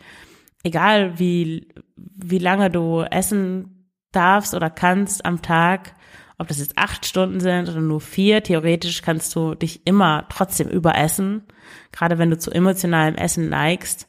egal 0.62 1.18
wie, 1.18 1.68
wie 1.96 2.38
lange 2.38 2.70
du 2.70 3.02
essen 3.02 3.88
darfst 4.12 4.54
oder 4.54 4.70
kannst 4.70 5.24
am 5.24 5.42
Tag, 5.42 5.94
ob 6.38 6.48
das 6.48 6.58
jetzt 6.58 6.76
acht 6.76 7.06
Stunden 7.06 7.40
sind 7.40 7.68
oder 7.68 7.80
nur 7.80 8.00
vier, 8.00 8.42
theoretisch 8.42 9.02
kannst 9.02 9.34
du 9.34 9.54
dich 9.54 9.86
immer 9.86 10.26
trotzdem 10.28 10.68
überessen, 10.68 11.44
gerade 11.92 12.18
wenn 12.18 12.30
du 12.30 12.38
zu 12.38 12.50
emotionalem 12.50 13.14
Essen 13.14 13.48
neigst 13.48 14.08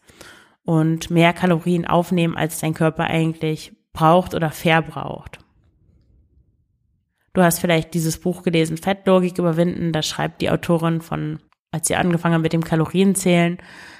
und 0.63 1.09
mehr 1.09 1.33
Kalorien 1.33 1.85
aufnehmen, 1.85 2.35
als 2.35 2.59
dein 2.59 2.73
Körper 2.73 3.05
eigentlich 3.05 3.73
braucht 3.93 4.33
oder 4.33 4.49
verbraucht. 4.49 5.39
Du 7.33 7.41
hast 7.41 7.59
vielleicht 7.59 7.93
dieses 7.93 8.19
Buch 8.19 8.43
gelesen, 8.43 8.77
Fettlogik 8.77 9.37
überwinden, 9.37 9.91
da 9.91 10.01
schreibt 10.01 10.41
die 10.41 10.49
Autorin 10.49 11.01
von, 11.01 11.39
als 11.73 11.87
sie 11.87 11.95
angefangen 11.95 12.35
hat 12.35 12.41
mit 12.41 12.53
dem 12.53 12.63
Kalorienzählen, 12.63 13.57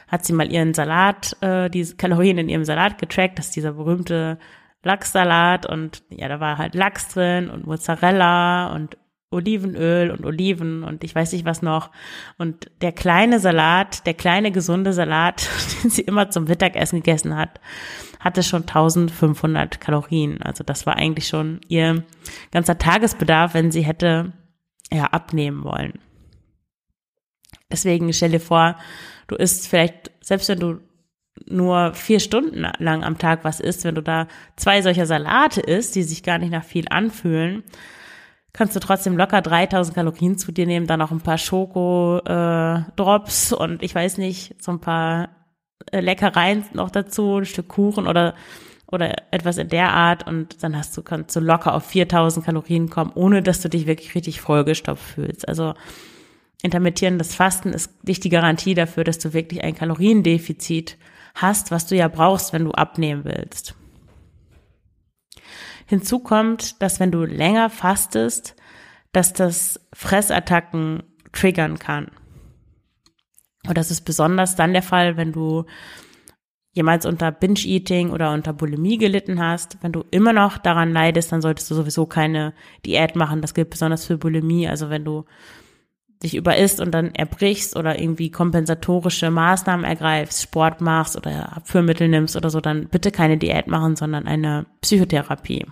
hat 0.07 0.23
sie 0.23 0.33
mal 0.33 0.51
ihren 0.51 0.73
Salat, 0.73 1.35
äh, 1.41 1.69
die 1.69 1.83
Kalorien 1.97 2.37
in 2.37 2.47
ihrem 2.47 2.63
Salat 2.63 2.99
getrackt, 2.99 3.39
das 3.39 3.47
ist 3.47 3.55
dieser 3.55 3.73
berühmte 3.73 4.37
Lachssalat 4.83 5.65
und 5.65 6.03
ja, 6.09 6.27
da 6.27 6.39
war 6.39 6.57
halt 6.57 6.75
Lachs 6.75 7.09
drin 7.09 7.49
und 7.49 7.65
Mozzarella 7.65 8.73
und 8.75 8.97
Olivenöl 9.31 10.11
und 10.11 10.23
Oliven 10.23 10.83
und 10.83 11.03
ich 11.03 11.15
weiß 11.15 11.33
nicht 11.33 11.45
was 11.45 11.63
noch. 11.63 11.89
Und 12.37 12.69
der 12.81 12.91
kleine 12.91 13.39
Salat, 13.39 14.05
der 14.05 14.13
kleine 14.13 14.51
gesunde 14.51 14.93
Salat, 14.93 15.49
den 15.83 15.89
sie 15.89 16.03
immer 16.03 16.29
zum 16.29 16.43
Mittagessen 16.43 16.97
gegessen 16.97 17.35
hat, 17.35 17.59
hatte 18.19 18.43
schon 18.43 18.61
1500 18.61 19.81
Kalorien. 19.81 20.43
Also 20.43 20.63
das 20.63 20.85
war 20.85 20.95
eigentlich 20.95 21.27
schon 21.27 21.59
ihr 21.67 22.03
ganzer 22.51 22.77
Tagesbedarf, 22.77 23.55
wenn 23.55 23.71
sie 23.71 23.81
hätte 23.81 24.33
ja 24.91 25.05
abnehmen 25.05 25.63
wollen. 25.63 25.99
Deswegen 27.73 28.13
stell 28.13 28.31
dir 28.31 28.39
vor, 28.39 28.77
du 29.27 29.35
isst 29.35 29.67
vielleicht, 29.67 30.11
selbst 30.21 30.47
wenn 30.47 30.59
du 30.59 30.79
nur 31.49 31.93
vier 31.93 32.21
Stunden 32.21 32.65
lang 32.77 33.03
am 33.03 33.17
Tag 33.17 33.43
was 33.43 33.59
isst, 33.59 33.83
wenn 33.83 33.95
du 33.95 34.03
da 34.03 34.27
zwei 34.55 34.81
solcher 34.81 35.05
Salate 35.05 35.59
isst, 35.59 35.95
die 35.95 36.03
sich 36.03 36.23
gar 36.23 36.37
nicht 36.37 36.51
nach 36.51 36.63
viel 36.63 36.85
anfühlen, 36.89 37.63
kannst 38.53 38.73
du 38.75 38.79
trotzdem 38.79 39.17
locker 39.17 39.41
3000 39.41 39.95
Kalorien 39.95 40.37
zu 40.37 40.51
dir 40.51 40.67
nehmen, 40.67 40.87
dann 40.87 40.99
noch 40.99 41.11
ein 41.11 41.21
paar 41.21 41.39
Schoko-Drops 41.39 43.51
äh, 43.51 43.55
und 43.55 43.81
ich 43.81 43.95
weiß 43.95 44.19
nicht, 44.19 44.63
so 44.63 44.71
ein 44.71 44.79
paar 44.79 45.29
äh, 45.91 45.99
Leckereien 45.99 46.63
noch 46.73 46.91
dazu, 46.91 47.39
ein 47.39 47.45
Stück 47.45 47.67
Kuchen 47.67 48.07
oder 48.07 48.35
oder 48.91 49.15
etwas 49.31 49.57
in 49.57 49.69
der 49.69 49.91
Art 49.91 50.27
und 50.27 50.61
dann 50.61 50.77
hast 50.77 50.95
du 50.95 51.01
kannst 51.01 51.35
du 51.35 51.39
locker 51.39 51.73
auf 51.73 51.83
4000 51.83 52.45
Kalorien 52.45 52.91
kommen, 52.91 53.11
ohne 53.15 53.41
dass 53.41 53.59
du 53.59 53.67
dich 53.67 53.87
wirklich 53.87 54.13
richtig 54.13 54.39
vollgestopft 54.39 55.03
fühlst. 55.03 55.47
Also 55.47 55.73
intermittierendes 56.63 57.35
Fasten 57.35 57.69
ist 57.73 58.07
nicht 58.07 58.23
die 58.23 58.29
Garantie 58.29 58.73
dafür, 58.73 59.03
dass 59.03 59.19
du 59.19 59.33
wirklich 59.33 59.63
ein 59.63 59.75
Kaloriendefizit 59.75 60.97
hast, 61.35 61.69
was 61.69 61.85
du 61.85 61.95
ja 61.95 62.07
brauchst, 62.07 62.53
wenn 62.53 62.63
du 62.65 62.71
abnehmen 62.71 63.25
willst. 63.25 63.75
Hinzu 65.85 66.19
kommt, 66.19 66.81
dass 66.81 66.99
wenn 66.99 67.11
du 67.11 67.23
länger 67.25 67.69
fastest, 67.69 68.55
dass 69.11 69.33
das 69.33 69.79
Fressattacken 69.93 71.03
triggern 71.33 71.77
kann. 71.77 72.07
Und 73.67 73.77
das 73.77 73.91
ist 73.91 74.01
besonders 74.01 74.55
dann 74.55 74.73
der 74.73 74.81
Fall, 74.81 75.17
wenn 75.17 75.31
du 75.31 75.65
jemals 76.71 77.05
unter 77.05 77.31
Binge-Eating 77.31 78.09
oder 78.09 78.33
unter 78.33 78.53
Bulimie 78.53 78.97
gelitten 78.97 79.39
hast. 79.39 79.77
Wenn 79.81 79.91
du 79.91 80.03
immer 80.11 80.33
noch 80.33 80.57
daran 80.57 80.91
leidest, 80.91 81.31
dann 81.31 81.41
solltest 81.41 81.69
du 81.69 81.75
sowieso 81.75 82.05
keine 82.05 82.53
Diät 82.85 83.15
machen. 83.15 83.41
Das 83.41 83.53
gilt 83.53 83.69
besonders 83.69 84.05
für 84.05 84.17
Bulimie. 84.17 84.67
Also 84.67 84.89
wenn 84.89 85.05
du 85.05 85.25
dich 86.23 86.35
überisst 86.35 86.79
und 86.79 86.91
dann 86.91 87.13
erbrichst 87.13 87.75
oder 87.75 87.99
irgendwie 87.99 88.31
kompensatorische 88.31 89.29
Maßnahmen 89.29 89.85
ergreifst, 89.85 90.41
Sport 90.41 90.81
machst 90.81 91.15
oder 91.15 91.55
Abführmittel 91.55 92.07
nimmst 92.07 92.35
oder 92.35 92.49
so, 92.49 92.61
dann 92.61 92.87
bitte 92.87 93.11
keine 93.11 93.37
Diät 93.37 93.67
machen, 93.67 93.95
sondern 93.95 94.25
eine 94.25 94.65
Psychotherapie. 94.81 95.65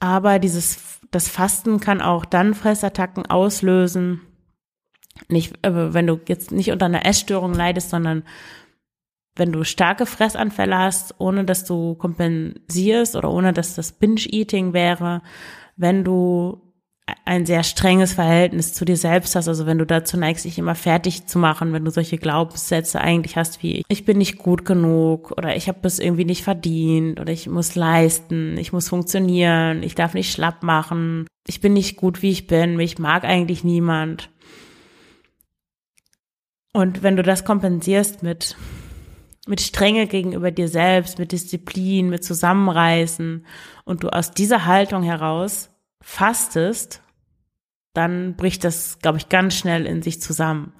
Aber 0.00 0.38
dieses, 0.38 1.00
das 1.10 1.28
Fasten 1.28 1.80
kann 1.80 2.00
auch 2.00 2.24
dann 2.24 2.54
Fressattacken 2.54 3.26
auslösen. 3.26 4.20
Nicht, 5.28 5.54
äh, 5.64 5.94
wenn 5.94 6.06
du 6.06 6.20
jetzt 6.26 6.50
nicht 6.50 6.72
unter 6.72 6.86
einer 6.86 7.06
Essstörung 7.06 7.54
leidest, 7.54 7.90
sondern 7.90 8.24
wenn 9.36 9.52
du 9.52 9.64
starke 9.64 10.06
Fressanfälle 10.06 10.78
hast, 10.78 11.14
ohne 11.18 11.44
dass 11.44 11.64
du 11.64 11.94
kompensierst 11.94 13.16
oder 13.16 13.30
ohne 13.30 13.52
dass 13.52 13.74
das 13.74 13.92
Binge-Eating 13.92 14.72
wäre, 14.72 15.22
wenn 15.76 16.04
du 16.04 16.63
ein 17.26 17.44
sehr 17.44 17.62
strenges 17.64 18.14
Verhältnis 18.14 18.72
zu 18.72 18.84
dir 18.84 18.96
selbst 18.96 19.36
hast, 19.36 19.48
also 19.48 19.66
wenn 19.66 19.78
du 19.78 19.84
dazu 19.84 20.16
neigst, 20.16 20.44
dich 20.44 20.58
immer 20.58 20.74
fertig 20.74 21.26
zu 21.26 21.38
machen, 21.38 21.72
wenn 21.72 21.84
du 21.84 21.90
solche 21.90 22.16
Glaubenssätze 22.16 23.00
eigentlich 23.00 23.36
hast 23.36 23.62
wie 23.62 23.82
ich 23.88 24.04
bin 24.06 24.18
nicht 24.18 24.38
gut 24.38 24.64
genug 24.64 25.32
oder 25.32 25.54
ich 25.54 25.68
habe 25.68 25.80
es 25.82 25.98
irgendwie 25.98 26.24
nicht 26.24 26.44
verdient 26.44 27.20
oder 27.20 27.32
ich 27.32 27.46
muss 27.46 27.74
leisten, 27.74 28.56
ich 28.56 28.72
muss 28.72 28.88
funktionieren, 28.88 29.82
ich 29.82 29.94
darf 29.94 30.14
nicht 30.14 30.32
schlapp 30.32 30.62
machen, 30.62 31.26
ich 31.46 31.60
bin 31.60 31.74
nicht 31.74 31.96
gut 31.96 32.22
wie 32.22 32.30
ich 32.30 32.46
bin, 32.46 32.76
mich 32.76 32.98
mag 32.98 33.24
eigentlich 33.24 33.64
niemand. 33.64 34.30
Und 36.72 37.02
wenn 37.02 37.16
du 37.16 37.22
das 37.22 37.44
kompensierst 37.44 38.22
mit 38.22 38.56
mit 39.46 39.60
Strenge 39.60 40.06
gegenüber 40.06 40.50
dir 40.50 40.68
selbst, 40.68 41.18
mit 41.18 41.32
Disziplin, 41.32 42.08
mit 42.08 42.24
Zusammenreißen 42.24 43.44
und 43.84 44.02
du 44.02 44.08
aus 44.08 44.30
dieser 44.30 44.64
Haltung 44.64 45.02
heraus 45.02 45.68
fastest, 46.04 47.02
dann 47.94 48.36
bricht 48.36 48.64
das, 48.64 48.98
glaube 48.98 49.18
ich, 49.18 49.28
ganz 49.28 49.54
schnell 49.54 49.86
in 49.86 50.02
sich 50.02 50.20
zusammen. 50.20 50.72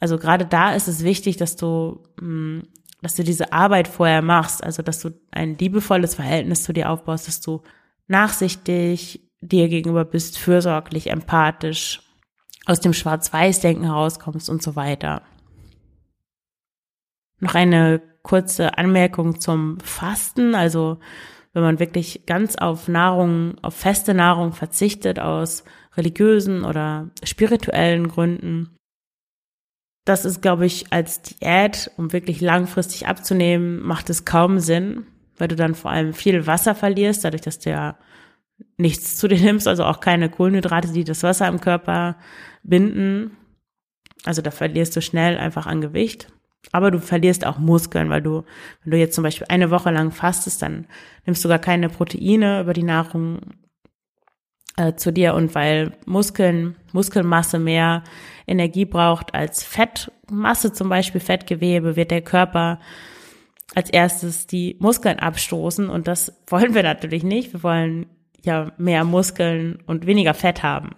Also 0.00 0.18
gerade 0.18 0.44
da 0.44 0.74
ist 0.74 0.88
es 0.88 1.04
wichtig, 1.04 1.36
dass 1.36 1.56
du, 1.56 2.02
hm, 2.18 2.64
dass 3.02 3.14
du 3.14 3.24
diese 3.24 3.52
Arbeit 3.52 3.88
vorher 3.88 4.22
machst, 4.22 4.64
also 4.64 4.82
dass 4.82 5.00
du 5.00 5.10
ein 5.30 5.56
liebevolles 5.56 6.14
Verhältnis 6.14 6.64
zu 6.64 6.72
dir 6.72 6.90
aufbaust, 6.90 7.28
dass 7.28 7.40
du 7.40 7.62
nachsichtig 8.08 9.22
dir 9.40 9.68
gegenüber 9.68 10.04
bist, 10.04 10.38
fürsorglich, 10.38 11.10
empathisch, 11.10 12.02
aus 12.64 12.80
dem 12.80 12.92
Schwarz-Weiß-Denken 12.92 13.84
herauskommst 13.84 14.50
und 14.50 14.62
so 14.62 14.74
weiter. 14.74 15.22
Noch 17.38 17.54
eine 17.54 18.02
kurze 18.22 18.76
Anmerkung 18.76 19.40
zum 19.40 19.78
Fasten. 19.80 20.54
Also 20.54 20.98
wenn 21.56 21.62
man 21.62 21.78
wirklich 21.78 22.26
ganz 22.26 22.56
auf 22.56 22.86
Nahrung, 22.86 23.56
auf 23.62 23.74
feste 23.74 24.12
Nahrung 24.12 24.52
verzichtet 24.52 25.18
aus 25.18 25.64
religiösen 25.96 26.66
oder 26.66 27.08
spirituellen 27.24 28.08
Gründen. 28.08 28.76
Das 30.04 30.26
ist, 30.26 30.42
glaube 30.42 30.66
ich, 30.66 30.92
als 30.92 31.22
Diät, 31.22 31.90
um 31.96 32.12
wirklich 32.12 32.42
langfristig 32.42 33.06
abzunehmen, 33.06 33.80
macht 33.80 34.10
es 34.10 34.26
kaum 34.26 34.60
Sinn, 34.60 35.06
weil 35.38 35.48
du 35.48 35.56
dann 35.56 35.74
vor 35.74 35.90
allem 35.90 36.12
viel 36.12 36.46
Wasser 36.46 36.74
verlierst, 36.74 37.24
dadurch, 37.24 37.40
dass 37.40 37.58
du 37.58 37.70
ja 37.70 37.96
nichts 38.76 39.16
zu 39.16 39.26
dir 39.26 39.40
nimmst, 39.40 39.66
also 39.66 39.84
auch 39.84 40.00
keine 40.00 40.28
Kohlenhydrate, 40.28 40.92
die 40.92 41.04
das 41.04 41.22
Wasser 41.22 41.48
im 41.48 41.62
Körper 41.62 42.18
binden. 42.64 43.34
Also 44.26 44.42
da 44.42 44.50
verlierst 44.50 44.94
du 44.94 45.00
schnell 45.00 45.38
einfach 45.38 45.66
an 45.66 45.80
Gewicht. 45.80 46.28
Aber 46.72 46.90
du 46.90 46.98
verlierst 46.98 47.46
auch 47.46 47.58
Muskeln, 47.58 48.10
weil 48.10 48.22
du, 48.22 48.44
wenn 48.82 48.90
du 48.90 48.98
jetzt 48.98 49.14
zum 49.14 49.24
Beispiel 49.24 49.46
eine 49.48 49.70
Woche 49.70 49.90
lang 49.90 50.10
fastest, 50.10 50.62
dann 50.62 50.86
nimmst 51.24 51.44
du 51.44 51.48
gar 51.48 51.58
keine 51.58 51.88
Proteine 51.88 52.60
über 52.60 52.72
die 52.72 52.82
Nahrung 52.82 53.40
äh, 54.76 54.94
zu 54.94 55.12
dir 55.12 55.34
und 55.34 55.54
weil 55.54 55.92
Muskeln, 56.06 56.76
Muskelmasse 56.92 57.58
mehr 57.58 58.04
Energie 58.46 58.84
braucht 58.84 59.34
als 59.34 59.62
Fettmasse, 59.62 60.72
zum 60.72 60.88
Beispiel 60.88 61.20
Fettgewebe, 61.20 61.96
wird 61.96 62.10
der 62.10 62.22
Körper 62.22 62.80
als 63.74 63.90
erstes 63.90 64.46
die 64.46 64.76
Muskeln 64.78 65.18
abstoßen 65.18 65.88
und 65.88 66.06
das 66.06 66.32
wollen 66.46 66.74
wir 66.74 66.82
natürlich 66.82 67.22
nicht. 67.22 67.52
Wir 67.52 67.62
wollen 67.62 68.06
ja 68.42 68.72
mehr 68.76 69.04
Muskeln 69.04 69.82
und 69.86 70.06
weniger 70.06 70.34
Fett 70.34 70.62
haben. 70.62 70.90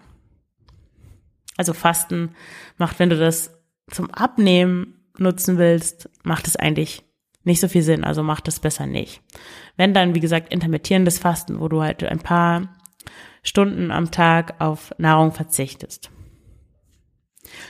Also 1.57 1.73
Fasten 1.73 2.35
macht, 2.77 2.99
wenn 2.99 3.09
du 3.09 3.17
das 3.17 3.53
zum 3.89 4.11
Abnehmen 4.11 4.98
nutzen 5.19 5.57
willst, 5.57 6.09
macht 6.23 6.47
es 6.47 6.55
eigentlich 6.55 7.03
nicht 7.43 7.59
so 7.61 7.67
viel 7.67 7.81
Sinn, 7.81 8.03
also 8.03 8.23
macht 8.23 8.47
es 8.47 8.59
besser 8.59 8.85
nicht. 8.85 9.21
Wenn 9.77 9.93
dann, 9.93 10.15
wie 10.15 10.19
gesagt, 10.19 10.53
intermittierendes 10.53 11.19
Fasten, 11.19 11.59
wo 11.59 11.67
du 11.67 11.81
halt 11.81 12.03
ein 12.03 12.19
paar 12.19 12.75
Stunden 13.43 13.91
am 13.91 14.11
Tag 14.11 14.55
auf 14.59 14.93
Nahrung 14.97 15.31
verzichtest. 15.31 16.11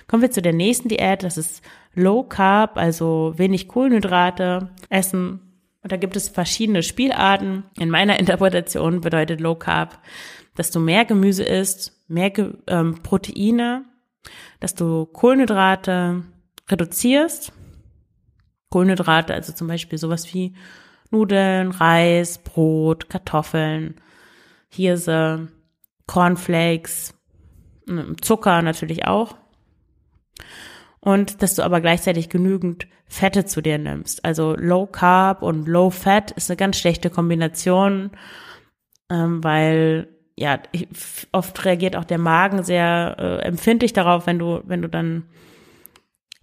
Kommen 0.07 0.21
wir 0.21 0.31
zu 0.31 0.41
der 0.41 0.53
nächsten 0.53 0.89
Diät, 0.89 1.23
das 1.23 1.37
ist 1.37 1.61
Low 1.93 2.23
Carb, 2.23 2.77
also 2.77 3.33
wenig 3.37 3.67
Kohlenhydrate 3.67 4.71
essen. 4.89 5.41
Und 5.81 5.91
da 5.91 5.97
gibt 5.97 6.15
es 6.15 6.27
verschiedene 6.27 6.83
Spielarten. 6.83 7.63
In 7.77 7.89
meiner 7.89 8.19
Interpretation 8.19 9.01
bedeutet 9.01 9.39
Low 9.39 9.55
Carb, 9.55 9.99
dass 10.55 10.71
du 10.71 10.79
mehr 10.79 11.05
Gemüse 11.05 11.43
isst, 11.43 12.03
mehr 12.07 12.31
ähm, 12.67 13.01
Proteine, 13.03 13.85
dass 14.59 14.75
du 14.75 15.05
Kohlenhydrate 15.05 16.23
reduzierst. 16.69 17.51
Kohlenhydrate, 18.69 19.33
also 19.33 19.51
zum 19.53 19.67
Beispiel 19.67 19.97
sowas 19.97 20.31
wie 20.33 20.53
Nudeln, 21.11 21.71
Reis, 21.71 22.37
Brot, 22.37 23.09
Kartoffeln, 23.09 23.95
Hirse, 24.69 25.47
Cornflakes, 26.05 27.15
Zucker 28.21 28.61
natürlich 28.61 29.05
auch 29.05 29.35
und 30.99 31.41
dass 31.41 31.55
du 31.55 31.63
aber 31.63 31.81
gleichzeitig 31.81 32.29
genügend 32.29 32.87
Fette 33.07 33.45
zu 33.45 33.61
dir 33.61 33.77
nimmst. 33.77 34.23
Also 34.23 34.55
Low 34.55 34.85
Carb 34.85 35.41
und 35.41 35.67
Low 35.67 35.89
Fat 35.89 36.31
ist 36.31 36.49
eine 36.49 36.57
ganz 36.57 36.77
schlechte 36.77 37.09
Kombination, 37.09 38.11
ähm, 39.09 39.43
weil 39.43 40.07
ja 40.37 40.59
oft 41.31 41.65
reagiert 41.65 41.95
auch 41.95 42.05
der 42.05 42.19
Magen 42.19 42.63
sehr 42.63 43.15
äh, 43.17 43.37
empfindlich 43.39 43.93
darauf, 43.93 44.27
wenn 44.27 44.39
du 44.39 44.61
wenn 44.65 44.81
du 44.81 44.87
dann 44.87 45.23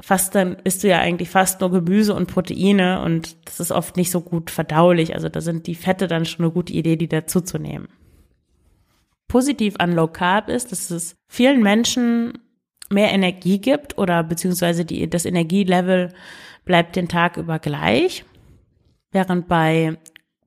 fast 0.01 0.35
dann 0.35 0.57
isst 0.65 0.85
du 0.85 0.89
ja 0.89 0.99
eigentlich 0.99 1.31
fast 1.31 1.61
nur 1.61 1.71
Gemüse 1.71 2.15
und 2.15 2.27
Proteine 2.27 3.03
und 3.03 3.37
das 3.47 3.61
ist 3.61 3.73
oft 3.73 3.97
nicht 3.97 4.11
so 4.11 4.21
gut 4.21 4.51
verdaulich. 4.51 5.15
Also 5.15 5.29
da 5.29 5.41
sind 5.41 5.67
die 5.67 5.75
Fette 5.75 6.07
dann 6.07 6.25
schon 6.25 6.45
eine 6.45 6.53
gute 6.53 6.73
Idee, 6.73 6.97
die 6.97 7.09
dazuzunehmen. 7.09 7.89
Positiv 9.29 9.75
an 9.79 9.93
Low 9.93 10.07
Carb 10.07 10.49
ist, 10.49 10.71
dass 10.71 10.91
es 10.91 11.17
vielen 11.27 11.63
Menschen 11.63 12.39
mehr 12.91 13.13
Energie 13.13 13.59
gibt 13.59 13.99
oder 13.99 14.23
beziehungsweise 14.23 14.85
die, 14.85 15.09
das 15.11 15.25
Energielevel 15.25 16.13
bleibt 16.65 16.95
den 16.95 17.09
Tag 17.09 17.37
über 17.37 17.59
gleich. 17.59 18.25
Während 19.11 19.49
bei, 19.49 19.99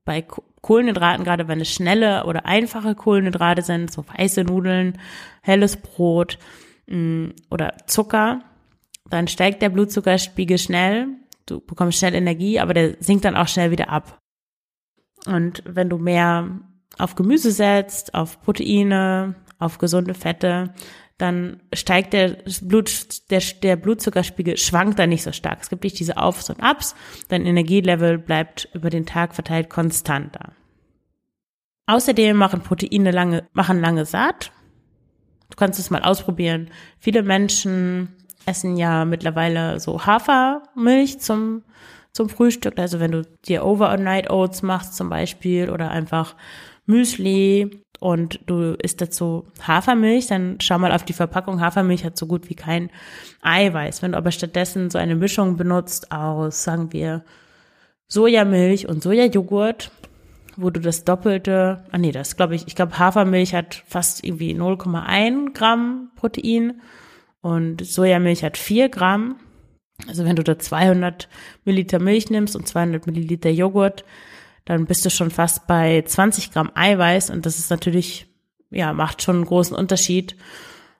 bei 0.04 0.24
Kohlenhydraten, 0.62 1.24
gerade 1.24 1.48
wenn 1.48 1.60
es 1.60 1.72
schnelle 1.72 2.24
oder 2.24 2.46
einfache 2.46 2.94
Kohlenhydrate 2.94 3.62
sind, 3.62 3.92
so 3.92 4.04
weiße 4.06 4.44
Nudeln, 4.44 4.98
helles 5.42 5.76
Brot 5.76 6.38
mh, 6.86 6.96
mm, 6.96 7.34
oder 7.50 7.74
Zucker, 7.86 8.42
dann 9.10 9.28
steigt 9.28 9.60
der 9.60 9.68
Blutzuckerspiegel 9.68 10.58
schnell, 10.58 11.08
du 11.46 11.60
bekommst 11.60 11.98
schnell 11.98 12.14
Energie, 12.14 12.58
aber 12.60 12.74
der 12.74 12.96
sinkt 13.00 13.24
dann 13.24 13.36
auch 13.36 13.48
schnell 13.48 13.70
wieder 13.70 13.90
ab. 13.90 14.18
Und 15.26 15.62
wenn 15.66 15.90
du 15.90 15.98
mehr 15.98 16.60
auf 16.98 17.14
Gemüse 17.14 17.50
setzt, 17.50 18.14
auf 18.14 18.40
Proteine, 18.40 19.34
auf 19.58 19.78
gesunde 19.78 20.14
Fette, 20.14 20.72
dann 21.18 21.60
steigt 21.74 22.14
der 22.14 22.38
Blut, 22.62 23.30
der, 23.30 23.42
der 23.62 23.76
Blutzuckerspiegel 23.76 24.56
schwankt 24.56 24.98
dann 24.98 25.10
nicht 25.10 25.22
so 25.22 25.32
stark. 25.32 25.58
Es 25.60 25.68
gibt 25.68 25.84
nicht 25.84 25.98
diese 25.98 26.16
Aufs 26.16 26.48
und 26.48 26.62
Abs. 26.62 26.94
Dein 27.28 27.44
Energielevel 27.44 28.16
bleibt 28.16 28.70
über 28.72 28.88
den 28.88 29.04
Tag 29.04 29.34
verteilt 29.34 29.68
konstanter. 29.68 30.52
Außerdem 31.86 32.36
machen 32.36 32.62
Proteine 32.62 33.10
lange, 33.10 33.48
machen 33.52 33.80
lange 33.80 34.06
satt. 34.06 34.52
Du 35.50 35.56
kannst 35.56 35.78
es 35.78 35.90
mal 35.90 36.02
ausprobieren. 36.02 36.70
Viele 36.98 37.22
Menschen 37.22 38.16
essen 38.46 38.76
ja 38.76 39.04
mittlerweile 39.04 39.80
so 39.80 40.04
Hafermilch 40.04 41.20
zum, 41.20 41.62
zum 42.12 42.28
Frühstück. 42.28 42.78
Also 42.78 43.00
wenn 43.00 43.12
du 43.12 43.22
dir 43.46 43.64
Overnight 43.64 44.30
Oats 44.30 44.62
machst 44.62 44.96
zum 44.96 45.08
Beispiel 45.08 45.70
oder 45.70 45.90
einfach 45.90 46.34
Müsli 46.86 47.84
und 48.00 48.40
du 48.46 48.74
isst 48.82 49.00
dazu 49.00 49.46
Hafermilch, 49.66 50.26
dann 50.26 50.56
schau 50.60 50.78
mal 50.78 50.92
auf 50.92 51.04
die 51.04 51.12
Verpackung. 51.12 51.60
Hafermilch 51.60 52.04
hat 52.04 52.16
so 52.16 52.26
gut 52.26 52.48
wie 52.48 52.54
kein 52.54 52.90
Eiweiß. 53.42 54.02
Wenn 54.02 54.12
du 54.12 54.18
aber 54.18 54.32
stattdessen 54.32 54.90
so 54.90 54.98
eine 54.98 55.14
Mischung 55.14 55.56
benutzt 55.56 56.10
aus, 56.10 56.64
sagen 56.64 56.92
wir, 56.92 57.24
Sojamilch 58.08 58.88
und 58.88 59.02
Sojajoghurt, 59.02 59.92
wo 60.56 60.70
du 60.70 60.80
das 60.80 61.04
Doppelte, 61.04 61.84
ah 61.92 61.98
nee, 61.98 62.10
das 62.10 62.36
glaube 62.36 62.56
ich, 62.56 62.66
ich 62.66 62.74
glaube 62.74 62.98
Hafermilch 62.98 63.54
hat 63.54 63.82
fast 63.86 64.24
irgendwie 64.24 64.52
0,1 64.52 65.52
Gramm 65.52 66.10
Protein 66.16 66.80
und 67.40 67.84
Sojamilch 67.84 68.44
hat 68.44 68.56
4 68.56 68.88
Gramm. 68.88 69.36
Also 70.08 70.24
wenn 70.24 70.36
du 70.36 70.42
da 70.42 70.58
200 70.58 71.28
Milliliter 71.64 71.98
Milch 71.98 72.30
nimmst 72.30 72.56
und 72.56 72.66
200 72.66 73.06
Milliliter 73.06 73.50
Joghurt, 73.50 74.04
dann 74.64 74.86
bist 74.86 75.04
du 75.04 75.10
schon 75.10 75.30
fast 75.30 75.66
bei 75.66 76.02
20 76.02 76.52
Gramm 76.52 76.70
Eiweiß 76.74 77.30
und 77.30 77.44
das 77.46 77.58
ist 77.58 77.70
natürlich, 77.70 78.26
ja, 78.70 78.92
macht 78.92 79.22
schon 79.22 79.36
einen 79.36 79.44
großen 79.44 79.76
Unterschied. 79.76 80.36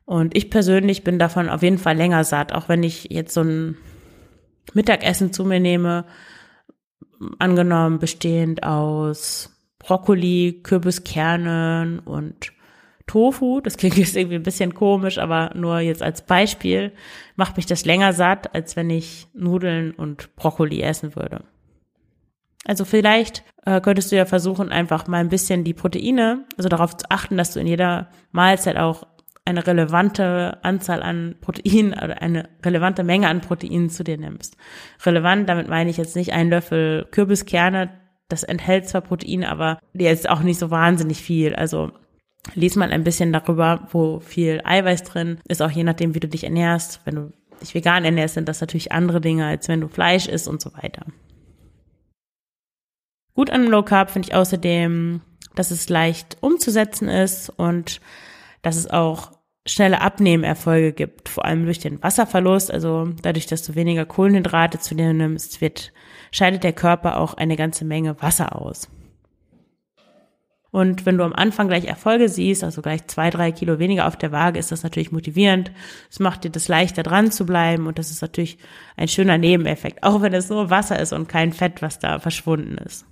Und 0.04 0.36
ich 0.36 0.50
persönlich 0.50 1.04
bin 1.04 1.18
davon 1.18 1.48
auf 1.48 1.62
jeden 1.62 1.78
Fall 1.78 1.96
länger 1.96 2.24
satt, 2.24 2.52
auch 2.52 2.68
wenn 2.68 2.82
ich 2.82 3.08
jetzt 3.10 3.32
so 3.32 3.42
ein 3.42 3.76
Mittagessen 4.74 5.32
zu 5.32 5.44
mir 5.44 5.60
nehme, 5.60 6.04
angenommen 7.38 7.98
bestehend 7.98 8.62
aus 8.62 9.56
Brokkoli, 9.78 10.60
Kürbiskernen 10.62 12.00
und 12.00 12.52
Tofu. 13.10 13.60
Das 13.60 13.76
klingt 13.76 13.96
jetzt 13.96 14.16
irgendwie 14.16 14.36
ein 14.36 14.44
bisschen 14.44 14.72
komisch, 14.72 15.18
aber 15.18 15.50
nur 15.56 15.80
jetzt 15.80 16.02
als 16.02 16.22
Beispiel 16.22 16.92
macht 17.34 17.56
mich 17.56 17.66
das 17.66 17.84
länger 17.84 18.12
satt, 18.12 18.54
als 18.54 18.76
wenn 18.76 18.88
ich 18.88 19.26
Nudeln 19.34 19.90
und 19.90 20.36
Brokkoli 20.36 20.80
essen 20.80 21.16
würde. 21.16 21.42
Also 22.64 22.84
vielleicht 22.84 23.42
äh, 23.64 23.80
könntest 23.80 24.12
du 24.12 24.16
ja 24.16 24.26
versuchen, 24.26 24.70
einfach 24.70 25.08
mal 25.08 25.18
ein 25.18 25.28
bisschen 25.28 25.64
die 25.64 25.74
Proteine, 25.74 26.44
also 26.56 26.68
darauf 26.68 26.96
zu 26.96 27.10
achten, 27.10 27.36
dass 27.36 27.52
du 27.52 27.58
in 27.58 27.66
jeder 27.66 28.10
Mahlzeit 28.30 28.76
auch 28.76 29.02
eine 29.44 29.66
relevante 29.66 30.58
Anzahl 30.62 31.02
an 31.02 31.34
Proteinen 31.40 31.94
oder 31.94 32.22
eine 32.22 32.48
relevante 32.64 33.02
Menge 33.02 33.26
an 33.26 33.40
Proteinen 33.40 33.90
zu 33.90 34.04
dir 34.04 34.18
nimmst. 34.18 34.56
Relevant, 35.04 35.48
damit 35.48 35.66
meine 35.66 35.90
ich 35.90 35.96
jetzt 35.96 36.14
nicht 36.14 36.32
einen 36.32 36.50
Löffel 36.50 37.08
Kürbiskerne, 37.10 37.90
das 38.28 38.44
enthält 38.44 38.88
zwar 38.88 39.00
Protein, 39.00 39.42
aber 39.42 39.80
der 39.94 40.12
ist 40.12 40.28
auch 40.30 40.42
nicht 40.42 40.60
so 40.60 40.70
wahnsinnig 40.70 41.20
viel. 41.20 41.56
Also 41.56 41.90
lies 42.54 42.76
mal 42.76 42.90
ein 42.90 43.04
bisschen 43.04 43.32
darüber, 43.32 43.88
wo 43.92 44.20
viel 44.20 44.60
Eiweiß 44.64 45.02
drin 45.04 45.38
ist, 45.48 45.62
auch 45.62 45.70
je 45.70 45.84
nachdem, 45.84 46.14
wie 46.14 46.20
du 46.20 46.28
dich 46.28 46.44
ernährst. 46.44 47.00
Wenn 47.04 47.14
du 47.16 47.32
dich 47.60 47.74
vegan 47.74 48.04
ernährst, 48.04 48.34
sind 48.34 48.48
das 48.48 48.60
natürlich 48.60 48.92
andere 48.92 49.20
Dinge, 49.20 49.46
als 49.46 49.68
wenn 49.68 49.80
du 49.80 49.88
Fleisch 49.88 50.26
isst 50.26 50.48
und 50.48 50.60
so 50.60 50.72
weiter. 50.74 51.06
Gut 53.34 53.50
an 53.50 53.66
Low 53.66 53.82
Carb 53.82 54.10
finde 54.10 54.28
ich 54.28 54.34
außerdem, 54.34 55.20
dass 55.54 55.70
es 55.70 55.88
leicht 55.88 56.38
umzusetzen 56.40 57.08
ist 57.08 57.50
und 57.50 58.00
dass 58.62 58.76
es 58.76 58.90
auch 58.90 59.32
schnelle 59.66 60.00
Abnehmerfolge 60.00 60.92
gibt, 60.92 61.28
vor 61.28 61.44
allem 61.44 61.64
durch 61.64 61.78
den 61.78 62.02
Wasserverlust, 62.02 62.70
also 62.70 63.08
dadurch, 63.22 63.46
dass 63.46 63.62
du 63.62 63.74
weniger 63.74 64.06
Kohlenhydrate 64.06 64.78
zu 64.78 64.94
dir 64.94 65.12
nimmst, 65.12 65.60
wird, 65.60 65.92
scheidet 66.32 66.64
der 66.64 66.72
Körper 66.72 67.18
auch 67.18 67.34
eine 67.34 67.56
ganze 67.56 67.84
Menge 67.84 68.20
Wasser 68.22 68.56
aus. 68.60 68.88
Und 70.70 71.04
wenn 71.04 71.18
du 71.18 71.24
am 71.24 71.32
Anfang 71.32 71.66
gleich 71.66 71.86
Erfolge 71.86 72.28
siehst, 72.28 72.62
also 72.62 72.80
gleich 72.80 73.06
zwei, 73.08 73.30
drei 73.30 73.50
Kilo 73.50 73.78
weniger 73.78 74.06
auf 74.06 74.16
der 74.16 74.30
Waage, 74.30 74.58
ist 74.58 74.70
das 74.70 74.84
natürlich 74.84 75.10
motivierend. 75.10 75.72
Es 76.10 76.20
macht 76.20 76.44
dir 76.44 76.50
das 76.50 76.68
leichter 76.68 77.02
dran 77.02 77.32
zu 77.32 77.44
bleiben 77.44 77.86
und 77.86 77.98
das 77.98 78.10
ist 78.10 78.22
natürlich 78.22 78.58
ein 78.96 79.08
schöner 79.08 79.36
Nebeneffekt, 79.36 80.02
auch 80.02 80.22
wenn 80.22 80.32
es 80.32 80.48
nur 80.48 80.70
Wasser 80.70 80.98
ist 80.98 81.12
und 81.12 81.28
kein 81.28 81.52
Fett, 81.52 81.82
was 81.82 81.98
da 81.98 82.20
verschwunden 82.20 82.78
ist. 82.78 83.04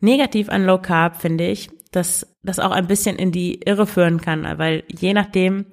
Negativ 0.00 0.48
an 0.48 0.64
Low 0.64 0.78
Carb 0.78 1.20
finde 1.20 1.48
ich, 1.48 1.70
dass 1.90 2.26
das 2.42 2.58
auch 2.58 2.72
ein 2.72 2.86
bisschen 2.86 3.16
in 3.16 3.30
die 3.30 3.60
Irre 3.62 3.86
führen 3.86 4.20
kann, 4.20 4.46
weil 4.58 4.82
je 4.88 5.14
nachdem, 5.14 5.66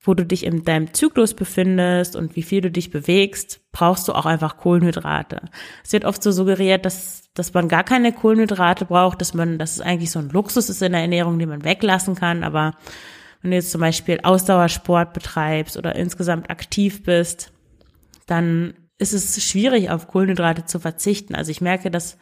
wo 0.00 0.14
du 0.14 0.24
dich 0.24 0.44
in 0.44 0.64
deinem 0.64 0.94
Zyklus 0.94 1.34
befindest 1.34 2.14
und 2.14 2.36
wie 2.36 2.42
viel 2.42 2.60
du 2.60 2.70
dich 2.70 2.90
bewegst, 2.90 3.60
brauchst 3.72 4.06
du 4.06 4.12
auch 4.12 4.26
einfach 4.26 4.56
Kohlenhydrate. 4.56 5.42
Es 5.84 5.92
wird 5.92 6.04
oft 6.04 6.22
so 6.22 6.30
suggeriert, 6.30 6.86
dass, 6.86 7.24
dass 7.34 7.52
man 7.52 7.68
gar 7.68 7.82
keine 7.82 8.12
Kohlenhydrate 8.12 8.84
braucht, 8.84 9.20
dass 9.20 9.34
man, 9.34 9.58
dass 9.58 9.72
es 9.72 9.80
eigentlich 9.80 10.10
so 10.10 10.20
ein 10.20 10.30
Luxus 10.30 10.68
ist 10.68 10.82
in 10.82 10.92
der 10.92 11.00
Ernährung, 11.00 11.38
den 11.38 11.48
man 11.48 11.64
weglassen 11.64 12.14
kann. 12.14 12.44
Aber 12.44 12.74
wenn 13.42 13.50
du 13.50 13.56
jetzt 13.56 13.72
zum 13.72 13.80
Beispiel 13.80 14.20
Ausdauersport 14.22 15.12
betreibst 15.12 15.76
oder 15.76 15.96
insgesamt 15.96 16.48
aktiv 16.48 17.02
bist, 17.02 17.52
dann 18.26 18.74
ist 18.98 19.12
es 19.12 19.42
schwierig, 19.42 19.90
auf 19.90 20.08
Kohlenhydrate 20.08 20.64
zu 20.64 20.78
verzichten. 20.78 21.34
Also 21.34 21.50
ich 21.50 21.60
merke, 21.60 21.90
dass 21.90 22.18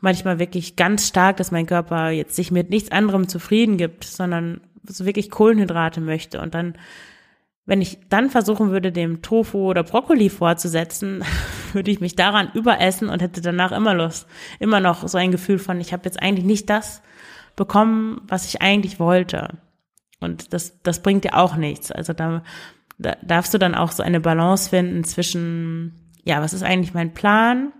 manchmal 0.00 0.38
wirklich 0.38 0.76
ganz 0.76 1.08
stark, 1.08 1.38
dass 1.38 1.50
mein 1.50 1.66
Körper 1.66 2.10
jetzt 2.10 2.36
sich 2.36 2.50
mit 2.50 2.70
nichts 2.70 2.92
anderem 2.92 3.28
zufrieden 3.28 3.76
gibt, 3.76 4.04
sondern 4.04 4.60
so 4.86 5.06
wirklich 5.06 5.30
Kohlenhydrate 5.30 6.00
möchte. 6.00 6.40
Und 6.40 6.54
dann, 6.54 6.74
wenn 7.66 7.80
ich 7.80 7.98
dann 8.08 8.30
versuchen 8.30 8.70
würde, 8.70 8.92
dem 8.92 9.22
Tofu 9.22 9.70
oder 9.70 9.82
Brokkoli 9.82 10.30
vorzusetzen, 10.30 11.24
würde 11.72 11.90
ich 11.90 12.00
mich 12.00 12.16
daran 12.16 12.50
überessen 12.54 13.08
und 13.08 13.22
hätte 13.22 13.40
danach 13.40 13.72
immer 13.72 13.94
Lust, 13.94 14.26
immer 14.58 14.80
noch 14.80 15.06
so 15.08 15.18
ein 15.18 15.32
Gefühl 15.32 15.58
von, 15.58 15.80
ich 15.80 15.92
habe 15.92 16.04
jetzt 16.04 16.22
eigentlich 16.22 16.46
nicht 16.46 16.70
das 16.70 17.02
bekommen, 17.56 18.20
was 18.26 18.46
ich 18.46 18.62
eigentlich 18.62 18.98
wollte. 18.98 19.58
Und 20.20 20.52
das, 20.52 20.80
das 20.82 21.02
bringt 21.02 21.24
ja 21.24 21.34
auch 21.34 21.56
nichts. 21.56 21.92
Also 21.92 22.12
da 22.12 22.42
da 22.98 23.16
darfst 23.22 23.52
du 23.54 23.58
dann 23.58 23.74
auch 23.74 23.92
so 23.92 24.02
eine 24.02 24.20
Balance 24.20 24.70
finden 24.70 25.04
zwischen, 25.04 26.12
ja, 26.24 26.40
was 26.40 26.52
ist 26.52 26.62
eigentlich 26.62 26.94
mein 26.94 27.14
Plan, 27.14 27.72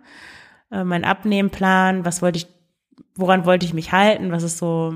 äh, 0.70 0.84
mein 0.84 1.04
Abnehmplan, 1.04 2.04
was 2.04 2.22
wollte 2.22 2.38
ich, 2.38 2.46
woran 3.14 3.46
wollte 3.46 3.66
ich 3.66 3.74
mich 3.74 3.92
halten, 3.92 4.32
was 4.32 4.42
ist 4.42 4.58
so 4.58 4.94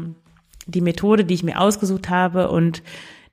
die 0.68 0.80
Methode, 0.80 1.24
die 1.24 1.34
ich 1.34 1.42
mir 1.42 1.60
ausgesucht 1.60 2.08
habe 2.10 2.50
und 2.50 2.82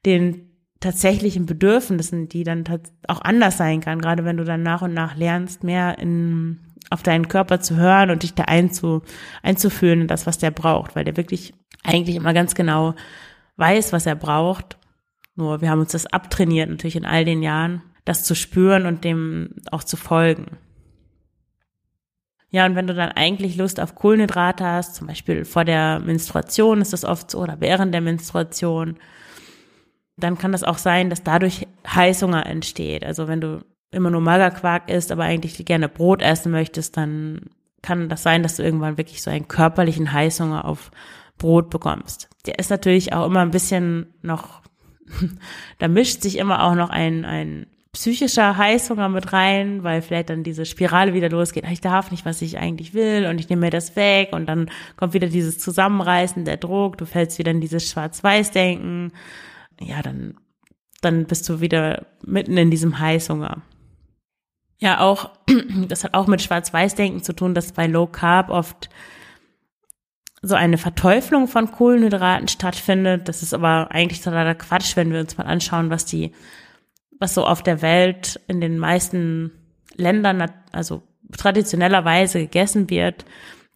den 0.05 0.49
tatsächlichen 0.79 1.45
Bedürfnissen, 1.45 2.29
die 2.29 2.43
dann 2.43 2.63
auch 3.07 3.21
anders 3.21 3.57
sein 3.57 3.81
kann, 3.81 4.01
gerade 4.01 4.25
wenn 4.25 4.37
du 4.37 4.43
dann 4.43 4.63
nach 4.63 4.81
und 4.81 4.93
nach 4.93 5.15
lernst, 5.15 5.63
mehr 5.63 5.97
in, 5.99 6.59
auf 6.89 7.01
deinen 7.03 7.27
Körper 7.27 7.59
zu 7.59 7.75
hören 7.75 8.09
und 8.09 8.23
dich 8.23 8.33
da 8.33 8.43
einzu, 8.43 9.01
einzufühlen 9.41 10.01
in 10.01 10.07
das, 10.07 10.27
was 10.27 10.37
der 10.37 10.51
braucht, 10.51 10.95
weil 10.95 11.05
der 11.05 11.17
wirklich 11.17 11.53
eigentlich 11.83 12.15
immer 12.15 12.33
ganz 12.33 12.55
genau 12.55 12.95
weiß, 13.57 13.93
was 13.93 14.05
er 14.05 14.15
braucht 14.15 14.77
nur 15.35 15.61
wir 15.61 15.69
haben 15.69 15.81
uns 15.81 15.91
das 15.91 16.05
abtrainiert, 16.05 16.69
natürlich 16.69 16.95
in 16.95 17.05
all 17.05 17.25
den 17.25 17.43
Jahren, 17.43 17.81
das 18.05 18.23
zu 18.23 18.35
spüren 18.35 18.85
und 18.85 19.03
dem 19.03 19.49
auch 19.71 19.83
zu 19.83 19.97
folgen. 19.97 20.57
Ja, 22.55 22.65
und 22.65 22.75
wenn 22.75 22.87
du 22.87 22.93
dann 22.93 23.11
eigentlich 23.11 23.57
Lust 23.57 23.81
auf 23.81 23.95
Kohlenhydrate 23.95 24.65
hast, 24.65 24.95
zum 24.95 25.07
Beispiel 25.07 25.43
vor 25.43 25.65
der 25.65 25.99
Menstruation 25.99 26.79
ist 26.79 26.93
das 26.93 27.03
oft 27.03 27.29
so 27.29 27.39
oder 27.39 27.59
während 27.59 27.93
der 27.93 27.99
Menstruation, 27.99 28.95
dann 30.15 30.37
kann 30.37 30.53
das 30.53 30.63
auch 30.63 30.77
sein, 30.77 31.09
dass 31.09 31.21
dadurch 31.21 31.67
Heißhunger 31.85 32.45
entsteht. 32.45 33.03
Also 33.03 33.27
wenn 33.27 33.41
du 33.41 33.65
immer 33.91 34.09
nur 34.09 34.21
Magerquark 34.21 34.89
isst, 34.89 35.11
aber 35.11 35.23
eigentlich 35.23 35.65
gerne 35.65 35.89
Brot 35.89 36.21
essen 36.21 36.53
möchtest, 36.53 36.95
dann 36.95 37.41
kann 37.81 38.07
das 38.07 38.23
sein, 38.23 38.41
dass 38.41 38.55
du 38.55 38.63
irgendwann 38.63 38.97
wirklich 38.97 39.21
so 39.21 39.29
einen 39.29 39.49
körperlichen 39.49 40.13
Heißhunger 40.13 40.63
auf 40.63 40.91
Brot 41.37 41.69
bekommst. 41.69 42.29
Der 42.45 42.57
ist 42.57 42.69
natürlich 42.69 43.11
auch 43.11 43.25
immer 43.25 43.41
ein 43.41 43.51
bisschen 43.51 44.13
noch 44.21 44.61
da 45.79 45.89
mischt 45.89 46.21
sich 46.21 46.37
immer 46.37 46.63
auch 46.63 46.75
noch 46.75 46.89
ein, 46.89 47.25
ein 47.25 47.67
psychischer 47.95 48.57
Heißhunger 48.57 49.07
mit 49.07 49.31
rein, 49.31 49.83
weil 49.83 50.01
vielleicht 50.01 50.29
dann 50.29 50.43
diese 50.43 50.65
Spirale 50.65 51.13
wieder 51.13 51.29
losgeht, 51.29 51.63
ich 51.71 51.79
darf 51.79 52.11
nicht, 52.11 52.25
was 52.25 52.41
ich 52.41 52.57
eigentlich 52.57 52.93
will 52.93 53.25
und 53.25 53.39
ich 53.39 53.47
nehme 53.47 53.61
mir 53.61 53.69
das 53.69 53.95
weg 53.95 54.33
und 54.33 54.47
dann 54.47 54.69
kommt 54.97 55.13
wieder 55.13 55.27
dieses 55.27 55.59
Zusammenreißen, 55.59 56.43
der 56.43 56.57
Druck, 56.57 56.97
du 56.97 57.05
fällst 57.05 57.39
wieder 57.39 57.51
in 57.51 57.61
dieses 57.61 57.89
Schwarz-Weiß-Denken. 57.89 59.13
Ja, 59.79 60.01
dann, 60.01 60.35
dann 60.99 61.25
bist 61.25 61.47
du 61.47 61.61
wieder 61.61 62.05
mitten 62.25 62.57
in 62.57 62.69
diesem 62.69 62.99
Heißhunger. 62.99 63.61
Ja, 64.77 64.99
auch, 64.99 65.31
das 65.87 66.03
hat 66.03 66.15
auch 66.15 66.27
mit 66.27 66.41
Schwarz-Weiß-Denken 66.41 67.23
zu 67.23 67.31
tun, 67.31 67.53
dass 67.53 67.71
bei 67.71 67.87
Low 67.87 68.07
Carb 68.07 68.49
oft 68.49 68.89
so 70.41 70.53
eine 70.53 70.77
Verteuflung 70.77 71.47
von 71.47 71.71
Kohlenhydraten 71.71 72.49
stattfindet. 72.49 73.29
Das 73.29 73.41
ist 73.41 73.53
aber 73.53 73.87
eigentlich 73.91 74.21
totaler 74.21 74.53
Quatsch, 74.53 74.97
wenn 74.97 75.13
wir 75.13 75.21
uns 75.21 75.37
mal 75.37 75.47
anschauen, 75.47 75.89
was 75.89 76.05
die, 76.05 76.33
was 77.19 77.33
so 77.33 77.45
auf 77.45 77.63
der 77.63 77.81
Welt 77.81 78.39
in 78.47 78.61
den 78.61 78.77
meisten 78.77 79.51
Ländern, 79.95 80.51
also 80.71 81.03
traditionellerweise 81.35 82.39
gegessen 82.39 82.89
wird, 82.89 83.25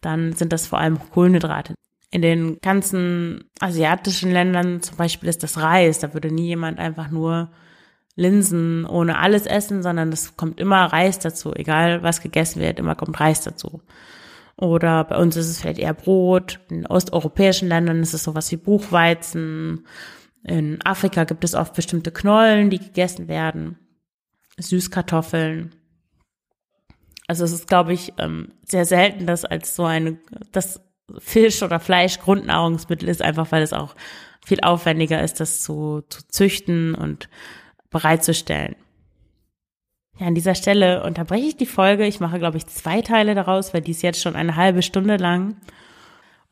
dann 0.00 0.32
sind 0.32 0.52
das 0.52 0.66
vor 0.66 0.78
allem 0.78 0.98
Kohlenhydrate. 1.10 1.74
In 2.10 2.22
den 2.22 2.58
ganzen 2.60 3.44
asiatischen 3.60 4.32
Ländern 4.32 4.82
zum 4.82 4.96
Beispiel 4.96 5.28
ist 5.28 5.42
das 5.42 5.58
Reis. 5.58 6.00
Da 6.00 6.12
würde 6.12 6.32
nie 6.32 6.48
jemand 6.48 6.78
einfach 6.78 7.10
nur 7.10 7.50
Linsen 8.16 8.84
ohne 8.84 9.18
alles 9.18 9.46
essen, 9.46 9.82
sondern 9.82 10.10
es 10.12 10.36
kommt 10.36 10.60
immer 10.60 10.86
Reis 10.86 11.20
dazu. 11.20 11.54
Egal 11.54 12.02
was 12.02 12.20
gegessen 12.20 12.60
wird, 12.60 12.80
immer 12.80 12.96
kommt 12.96 13.20
Reis 13.20 13.42
dazu. 13.42 13.80
Oder 14.56 15.04
bei 15.04 15.16
uns 15.16 15.36
ist 15.36 15.48
es 15.48 15.60
vielleicht 15.60 15.78
eher 15.78 15.94
Brot. 15.94 16.60
In 16.68 16.86
osteuropäischen 16.86 17.68
Ländern 17.68 18.02
ist 18.02 18.12
es 18.12 18.24
sowas 18.24 18.50
wie 18.50 18.56
Buchweizen. 18.56 19.86
In 20.42 20.80
Afrika 20.84 21.24
gibt 21.24 21.44
es 21.44 21.54
oft 21.54 21.74
bestimmte 21.74 22.12
Knollen, 22.12 22.70
die 22.70 22.78
gegessen 22.78 23.28
werden. 23.28 23.78
Süßkartoffeln. 24.58 25.74
Also 27.26 27.44
es 27.44 27.52
ist, 27.52 27.68
glaube 27.68 27.92
ich, 27.92 28.12
ähm, 28.18 28.52
sehr 28.64 28.84
selten, 28.84 29.26
dass 29.26 29.44
als 29.44 29.76
so 29.76 29.84
eine, 29.84 30.18
das 30.52 30.80
Fisch 31.18 31.62
oder 31.62 31.80
Fleisch 31.80 32.18
Grundnahrungsmittel 32.18 33.08
ist, 33.08 33.22
einfach 33.22 33.52
weil 33.52 33.62
es 33.62 33.72
auch 33.72 33.94
viel 34.44 34.60
aufwendiger 34.60 35.22
ist, 35.22 35.40
das 35.40 35.62
zu, 35.62 36.02
zu 36.08 36.26
züchten 36.28 36.94
und 36.94 37.28
bereitzustellen. 37.90 38.76
Ja, 40.18 40.26
an 40.26 40.34
dieser 40.34 40.54
Stelle 40.54 41.02
unterbreche 41.02 41.46
ich 41.46 41.56
die 41.56 41.66
Folge. 41.66 42.06
Ich 42.06 42.20
mache, 42.20 42.38
glaube 42.38 42.58
ich, 42.58 42.66
zwei 42.66 43.00
Teile 43.00 43.34
daraus, 43.34 43.72
weil 43.72 43.80
die 43.80 43.92
ist 43.92 44.02
jetzt 44.02 44.20
schon 44.20 44.36
eine 44.36 44.56
halbe 44.56 44.82
Stunde 44.82 45.16
lang. 45.16 45.56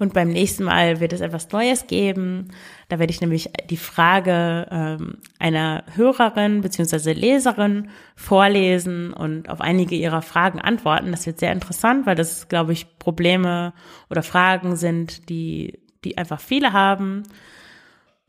Und 0.00 0.14
beim 0.14 0.28
nächsten 0.28 0.62
Mal 0.62 1.00
wird 1.00 1.12
es 1.12 1.20
etwas 1.20 1.50
Neues 1.50 1.88
geben. 1.88 2.52
Da 2.88 3.00
werde 3.00 3.10
ich 3.10 3.20
nämlich 3.20 3.50
die 3.68 3.76
Frage 3.76 4.68
ähm, 4.70 5.18
einer 5.40 5.82
Hörerin 5.94 6.60
beziehungsweise 6.60 7.12
Leserin 7.12 7.90
vorlesen 8.14 9.12
und 9.12 9.50
auf 9.50 9.60
einige 9.60 9.96
ihrer 9.96 10.22
Fragen 10.22 10.60
antworten. 10.60 11.10
Das 11.10 11.26
wird 11.26 11.40
sehr 11.40 11.52
interessant, 11.52 12.06
weil 12.06 12.14
das, 12.14 12.48
glaube 12.48 12.72
ich, 12.72 12.98
Probleme 13.00 13.72
oder 14.08 14.22
Fragen 14.22 14.76
sind, 14.76 15.28
die, 15.28 15.80
die 16.04 16.16
einfach 16.16 16.40
viele 16.40 16.72
haben 16.72 17.24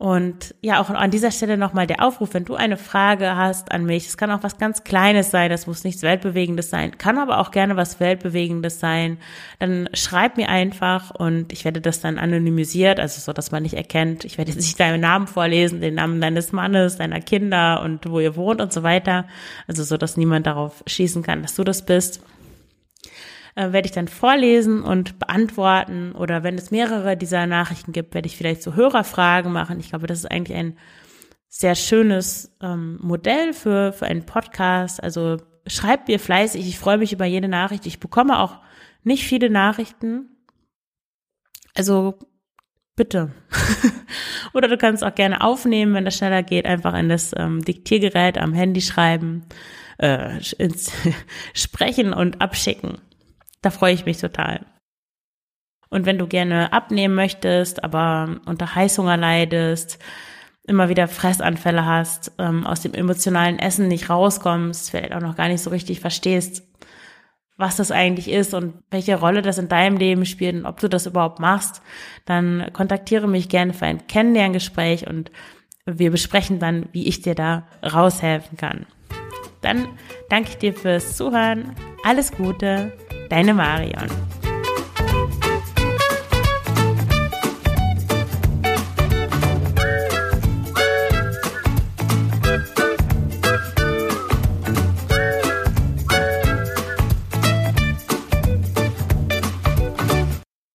und 0.00 0.54
ja, 0.62 0.80
auch 0.80 0.88
an 0.88 1.10
dieser 1.10 1.30
Stelle 1.30 1.58
nochmal 1.58 1.86
der 1.86 2.02
Aufruf, 2.02 2.32
wenn 2.32 2.46
du 2.46 2.54
eine 2.54 2.78
Frage 2.78 3.36
hast 3.36 3.70
an 3.70 3.84
mich, 3.84 4.06
es 4.06 4.16
kann 4.16 4.30
auch 4.30 4.42
was 4.42 4.56
ganz 4.56 4.82
Kleines 4.82 5.30
sein, 5.30 5.50
das 5.50 5.66
muss 5.66 5.84
nichts 5.84 6.00
Weltbewegendes 6.00 6.70
sein, 6.70 6.96
kann 6.96 7.18
aber 7.18 7.38
auch 7.38 7.50
gerne 7.50 7.76
was 7.76 8.00
Weltbewegendes 8.00 8.80
sein, 8.80 9.18
dann 9.58 9.90
schreib 9.92 10.38
mir 10.38 10.48
einfach 10.48 11.10
und 11.10 11.52
ich 11.52 11.66
werde 11.66 11.82
das 11.82 12.00
dann 12.00 12.18
anonymisiert, 12.18 12.98
also 12.98 13.20
so, 13.20 13.34
dass 13.34 13.50
man 13.50 13.62
nicht 13.62 13.74
erkennt, 13.74 14.24
ich 14.24 14.38
werde 14.38 14.52
jetzt 14.52 14.62
nicht 14.64 14.80
deinen 14.80 15.02
Namen 15.02 15.26
vorlesen, 15.26 15.82
den 15.82 15.96
Namen 15.96 16.18
deines 16.22 16.50
Mannes, 16.52 16.96
deiner 16.96 17.20
Kinder 17.20 17.82
und 17.82 18.10
wo 18.10 18.20
ihr 18.20 18.36
wohnt 18.36 18.62
und 18.62 18.72
so 18.72 18.82
weiter, 18.82 19.26
also 19.66 19.84
so, 19.84 19.98
dass 19.98 20.16
niemand 20.16 20.46
darauf 20.46 20.82
schießen 20.86 21.22
kann, 21.22 21.42
dass 21.42 21.56
du 21.56 21.62
das 21.62 21.84
bist 21.84 22.22
äh, 23.54 23.72
werde 23.72 23.86
ich 23.86 23.92
dann 23.92 24.08
vorlesen 24.08 24.82
und 24.82 25.18
beantworten. 25.18 26.12
Oder 26.12 26.42
wenn 26.42 26.56
es 26.56 26.70
mehrere 26.70 27.16
dieser 27.16 27.46
Nachrichten 27.46 27.92
gibt, 27.92 28.14
werde 28.14 28.26
ich 28.26 28.36
vielleicht 28.36 28.62
so 28.62 28.74
Hörerfragen 28.74 29.52
machen. 29.52 29.80
Ich 29.80 29.90
glaube, 29.90 30.06
das 30.06 30.20
ist 30.20 30.30
eigentlich 30.30 30.56
ein 30.56 30.76
sehr 31.48 31.74
schönes 31.74 32.56
ähm, 32.62 32.98
Modell 33.02 33.52
für, 33.52 33.92
für 33.92 34.06
einen 34.06 34.24
Podcast. 34.24 35.02
Also 35.02 35.38
schreibt 35.66 36.08
mir 36.08 36.20
fleißig. 36.20 36.66
Ich 36.66 36.78
freue 36.78 36.98
mich 36.98 37.12
über 37.12 37.24
jede 37.24 37.48
Nachricht. 37.48 37.86
Ich 37.86 38.00
bekomme 38.00 38.38
auch 38.38 38.58
nicht 39.02 39.24
viele 39.24 39.50
Nachrichten. 39.50 40.28
Also 41.74 42.18
bitte. 42.96 43.32
Oder 44.52 44.68
du 44.68 44.76
kannst 44.76 45.02
auch 45.04 45.14
gerne 45.14 45.40
aufnehmen, 45.42 45.94
wenn 45.94 46.04
das 46.04 46.16
schneller 46.16 46.42
geht, 46.42 46.66
einfach 46.66 46.94
in 46.94 47.08
das 47.08 47.32
ähm, 47.36 47.64
Diktiergerät 47.64 48.38
am 48.38 48.52
Handy 48.52 48.80
schreiben, 48.80 49.46
äh, 49.98 50.38
ins 50.58 50.92
Sprechen 51.54 52.12
und 52.12 52.40
abschicken. 52.40 52.98
Da 53.62 53.70
freue 53.70 53.94
ich 53.94 54.06
mich 54.06 54.18
total. 54.18 54.66
Und 55.90 56.06
wenn 56.06 56.18
du 56.18 56.26
gerne 56.26 56.72
abnehmen 56.72 57.14
möchtest, 57.14 57.82
aber 57.82 58.40
unter 58.46 58.74
Heißhunger 58.74 59.16
leidest, 59.16 59.98
immer 60.64 60.88
wieder 60.88 61.08
Fressanfälle 61.08 61.84
hast, 61.84 62.32
ähm, 62.38 62.66
aus 62.66 62.80
dem 62.80 62.94
emotionalen 62.94 63.58
Essen 63.58 63.88
nicht 63.88 64.08
rauskommst, 64.08 64.90
vielleicht 64.90 65.12
auch 65.12 65.20
noch 65.20 65.36
gar 65.36 65.48
nicht 65.48 65.62
so 65.62 65.70
richtig 65.70 66.00
verstehst, 66.00 66.62
was 67.56 67.76
das 67.76 67.90
eigentlich 67.90 68.30
ist 68.30 68.54
und 68.54 68.74
welche 68.90 69.18
Rolle 69.18 69.42
das 69.42 69.58
in 69.58 69.68
deinem 69.68 69.98
Leben 69.98 70.24
spielt 70.24 70.54
und 70.54 70.66
ob 70.66 70.80
du 70.80 70.88
das 70.88 71.06
überhaupt 71.06 71.40
machst, 71.40 71.82
dann 72.24 72.70
kontaktiere 72.72 73.28
mich 73.28 73.48
gerne 73.48 73.74
für 73.74 73.84
ein 73.84 74.06
Kennenlerngespräch 74.06 75.06
und 75.06 75.30
wir 75.84 76.10
besprechen 76.10 76.58
dann, 76.58 76.88
wie 76.92 77.06
ich 77.06 77.20
dir 77.20 77.34
da 77.34 77.66
raushelfen 77.82 78.56
kann. 78.56 78.86
Dann 79.60 79.88
danke 80.30 80.50
ich 80.50 80.58
dir 80.58 80.72
fürs 80.72 81.16
Zuhören. 81.16 81.74
Alles 82.02 82.32
Gute, 82.32 82.92
deine 83.30 83.54
Marion. 83.54 84.08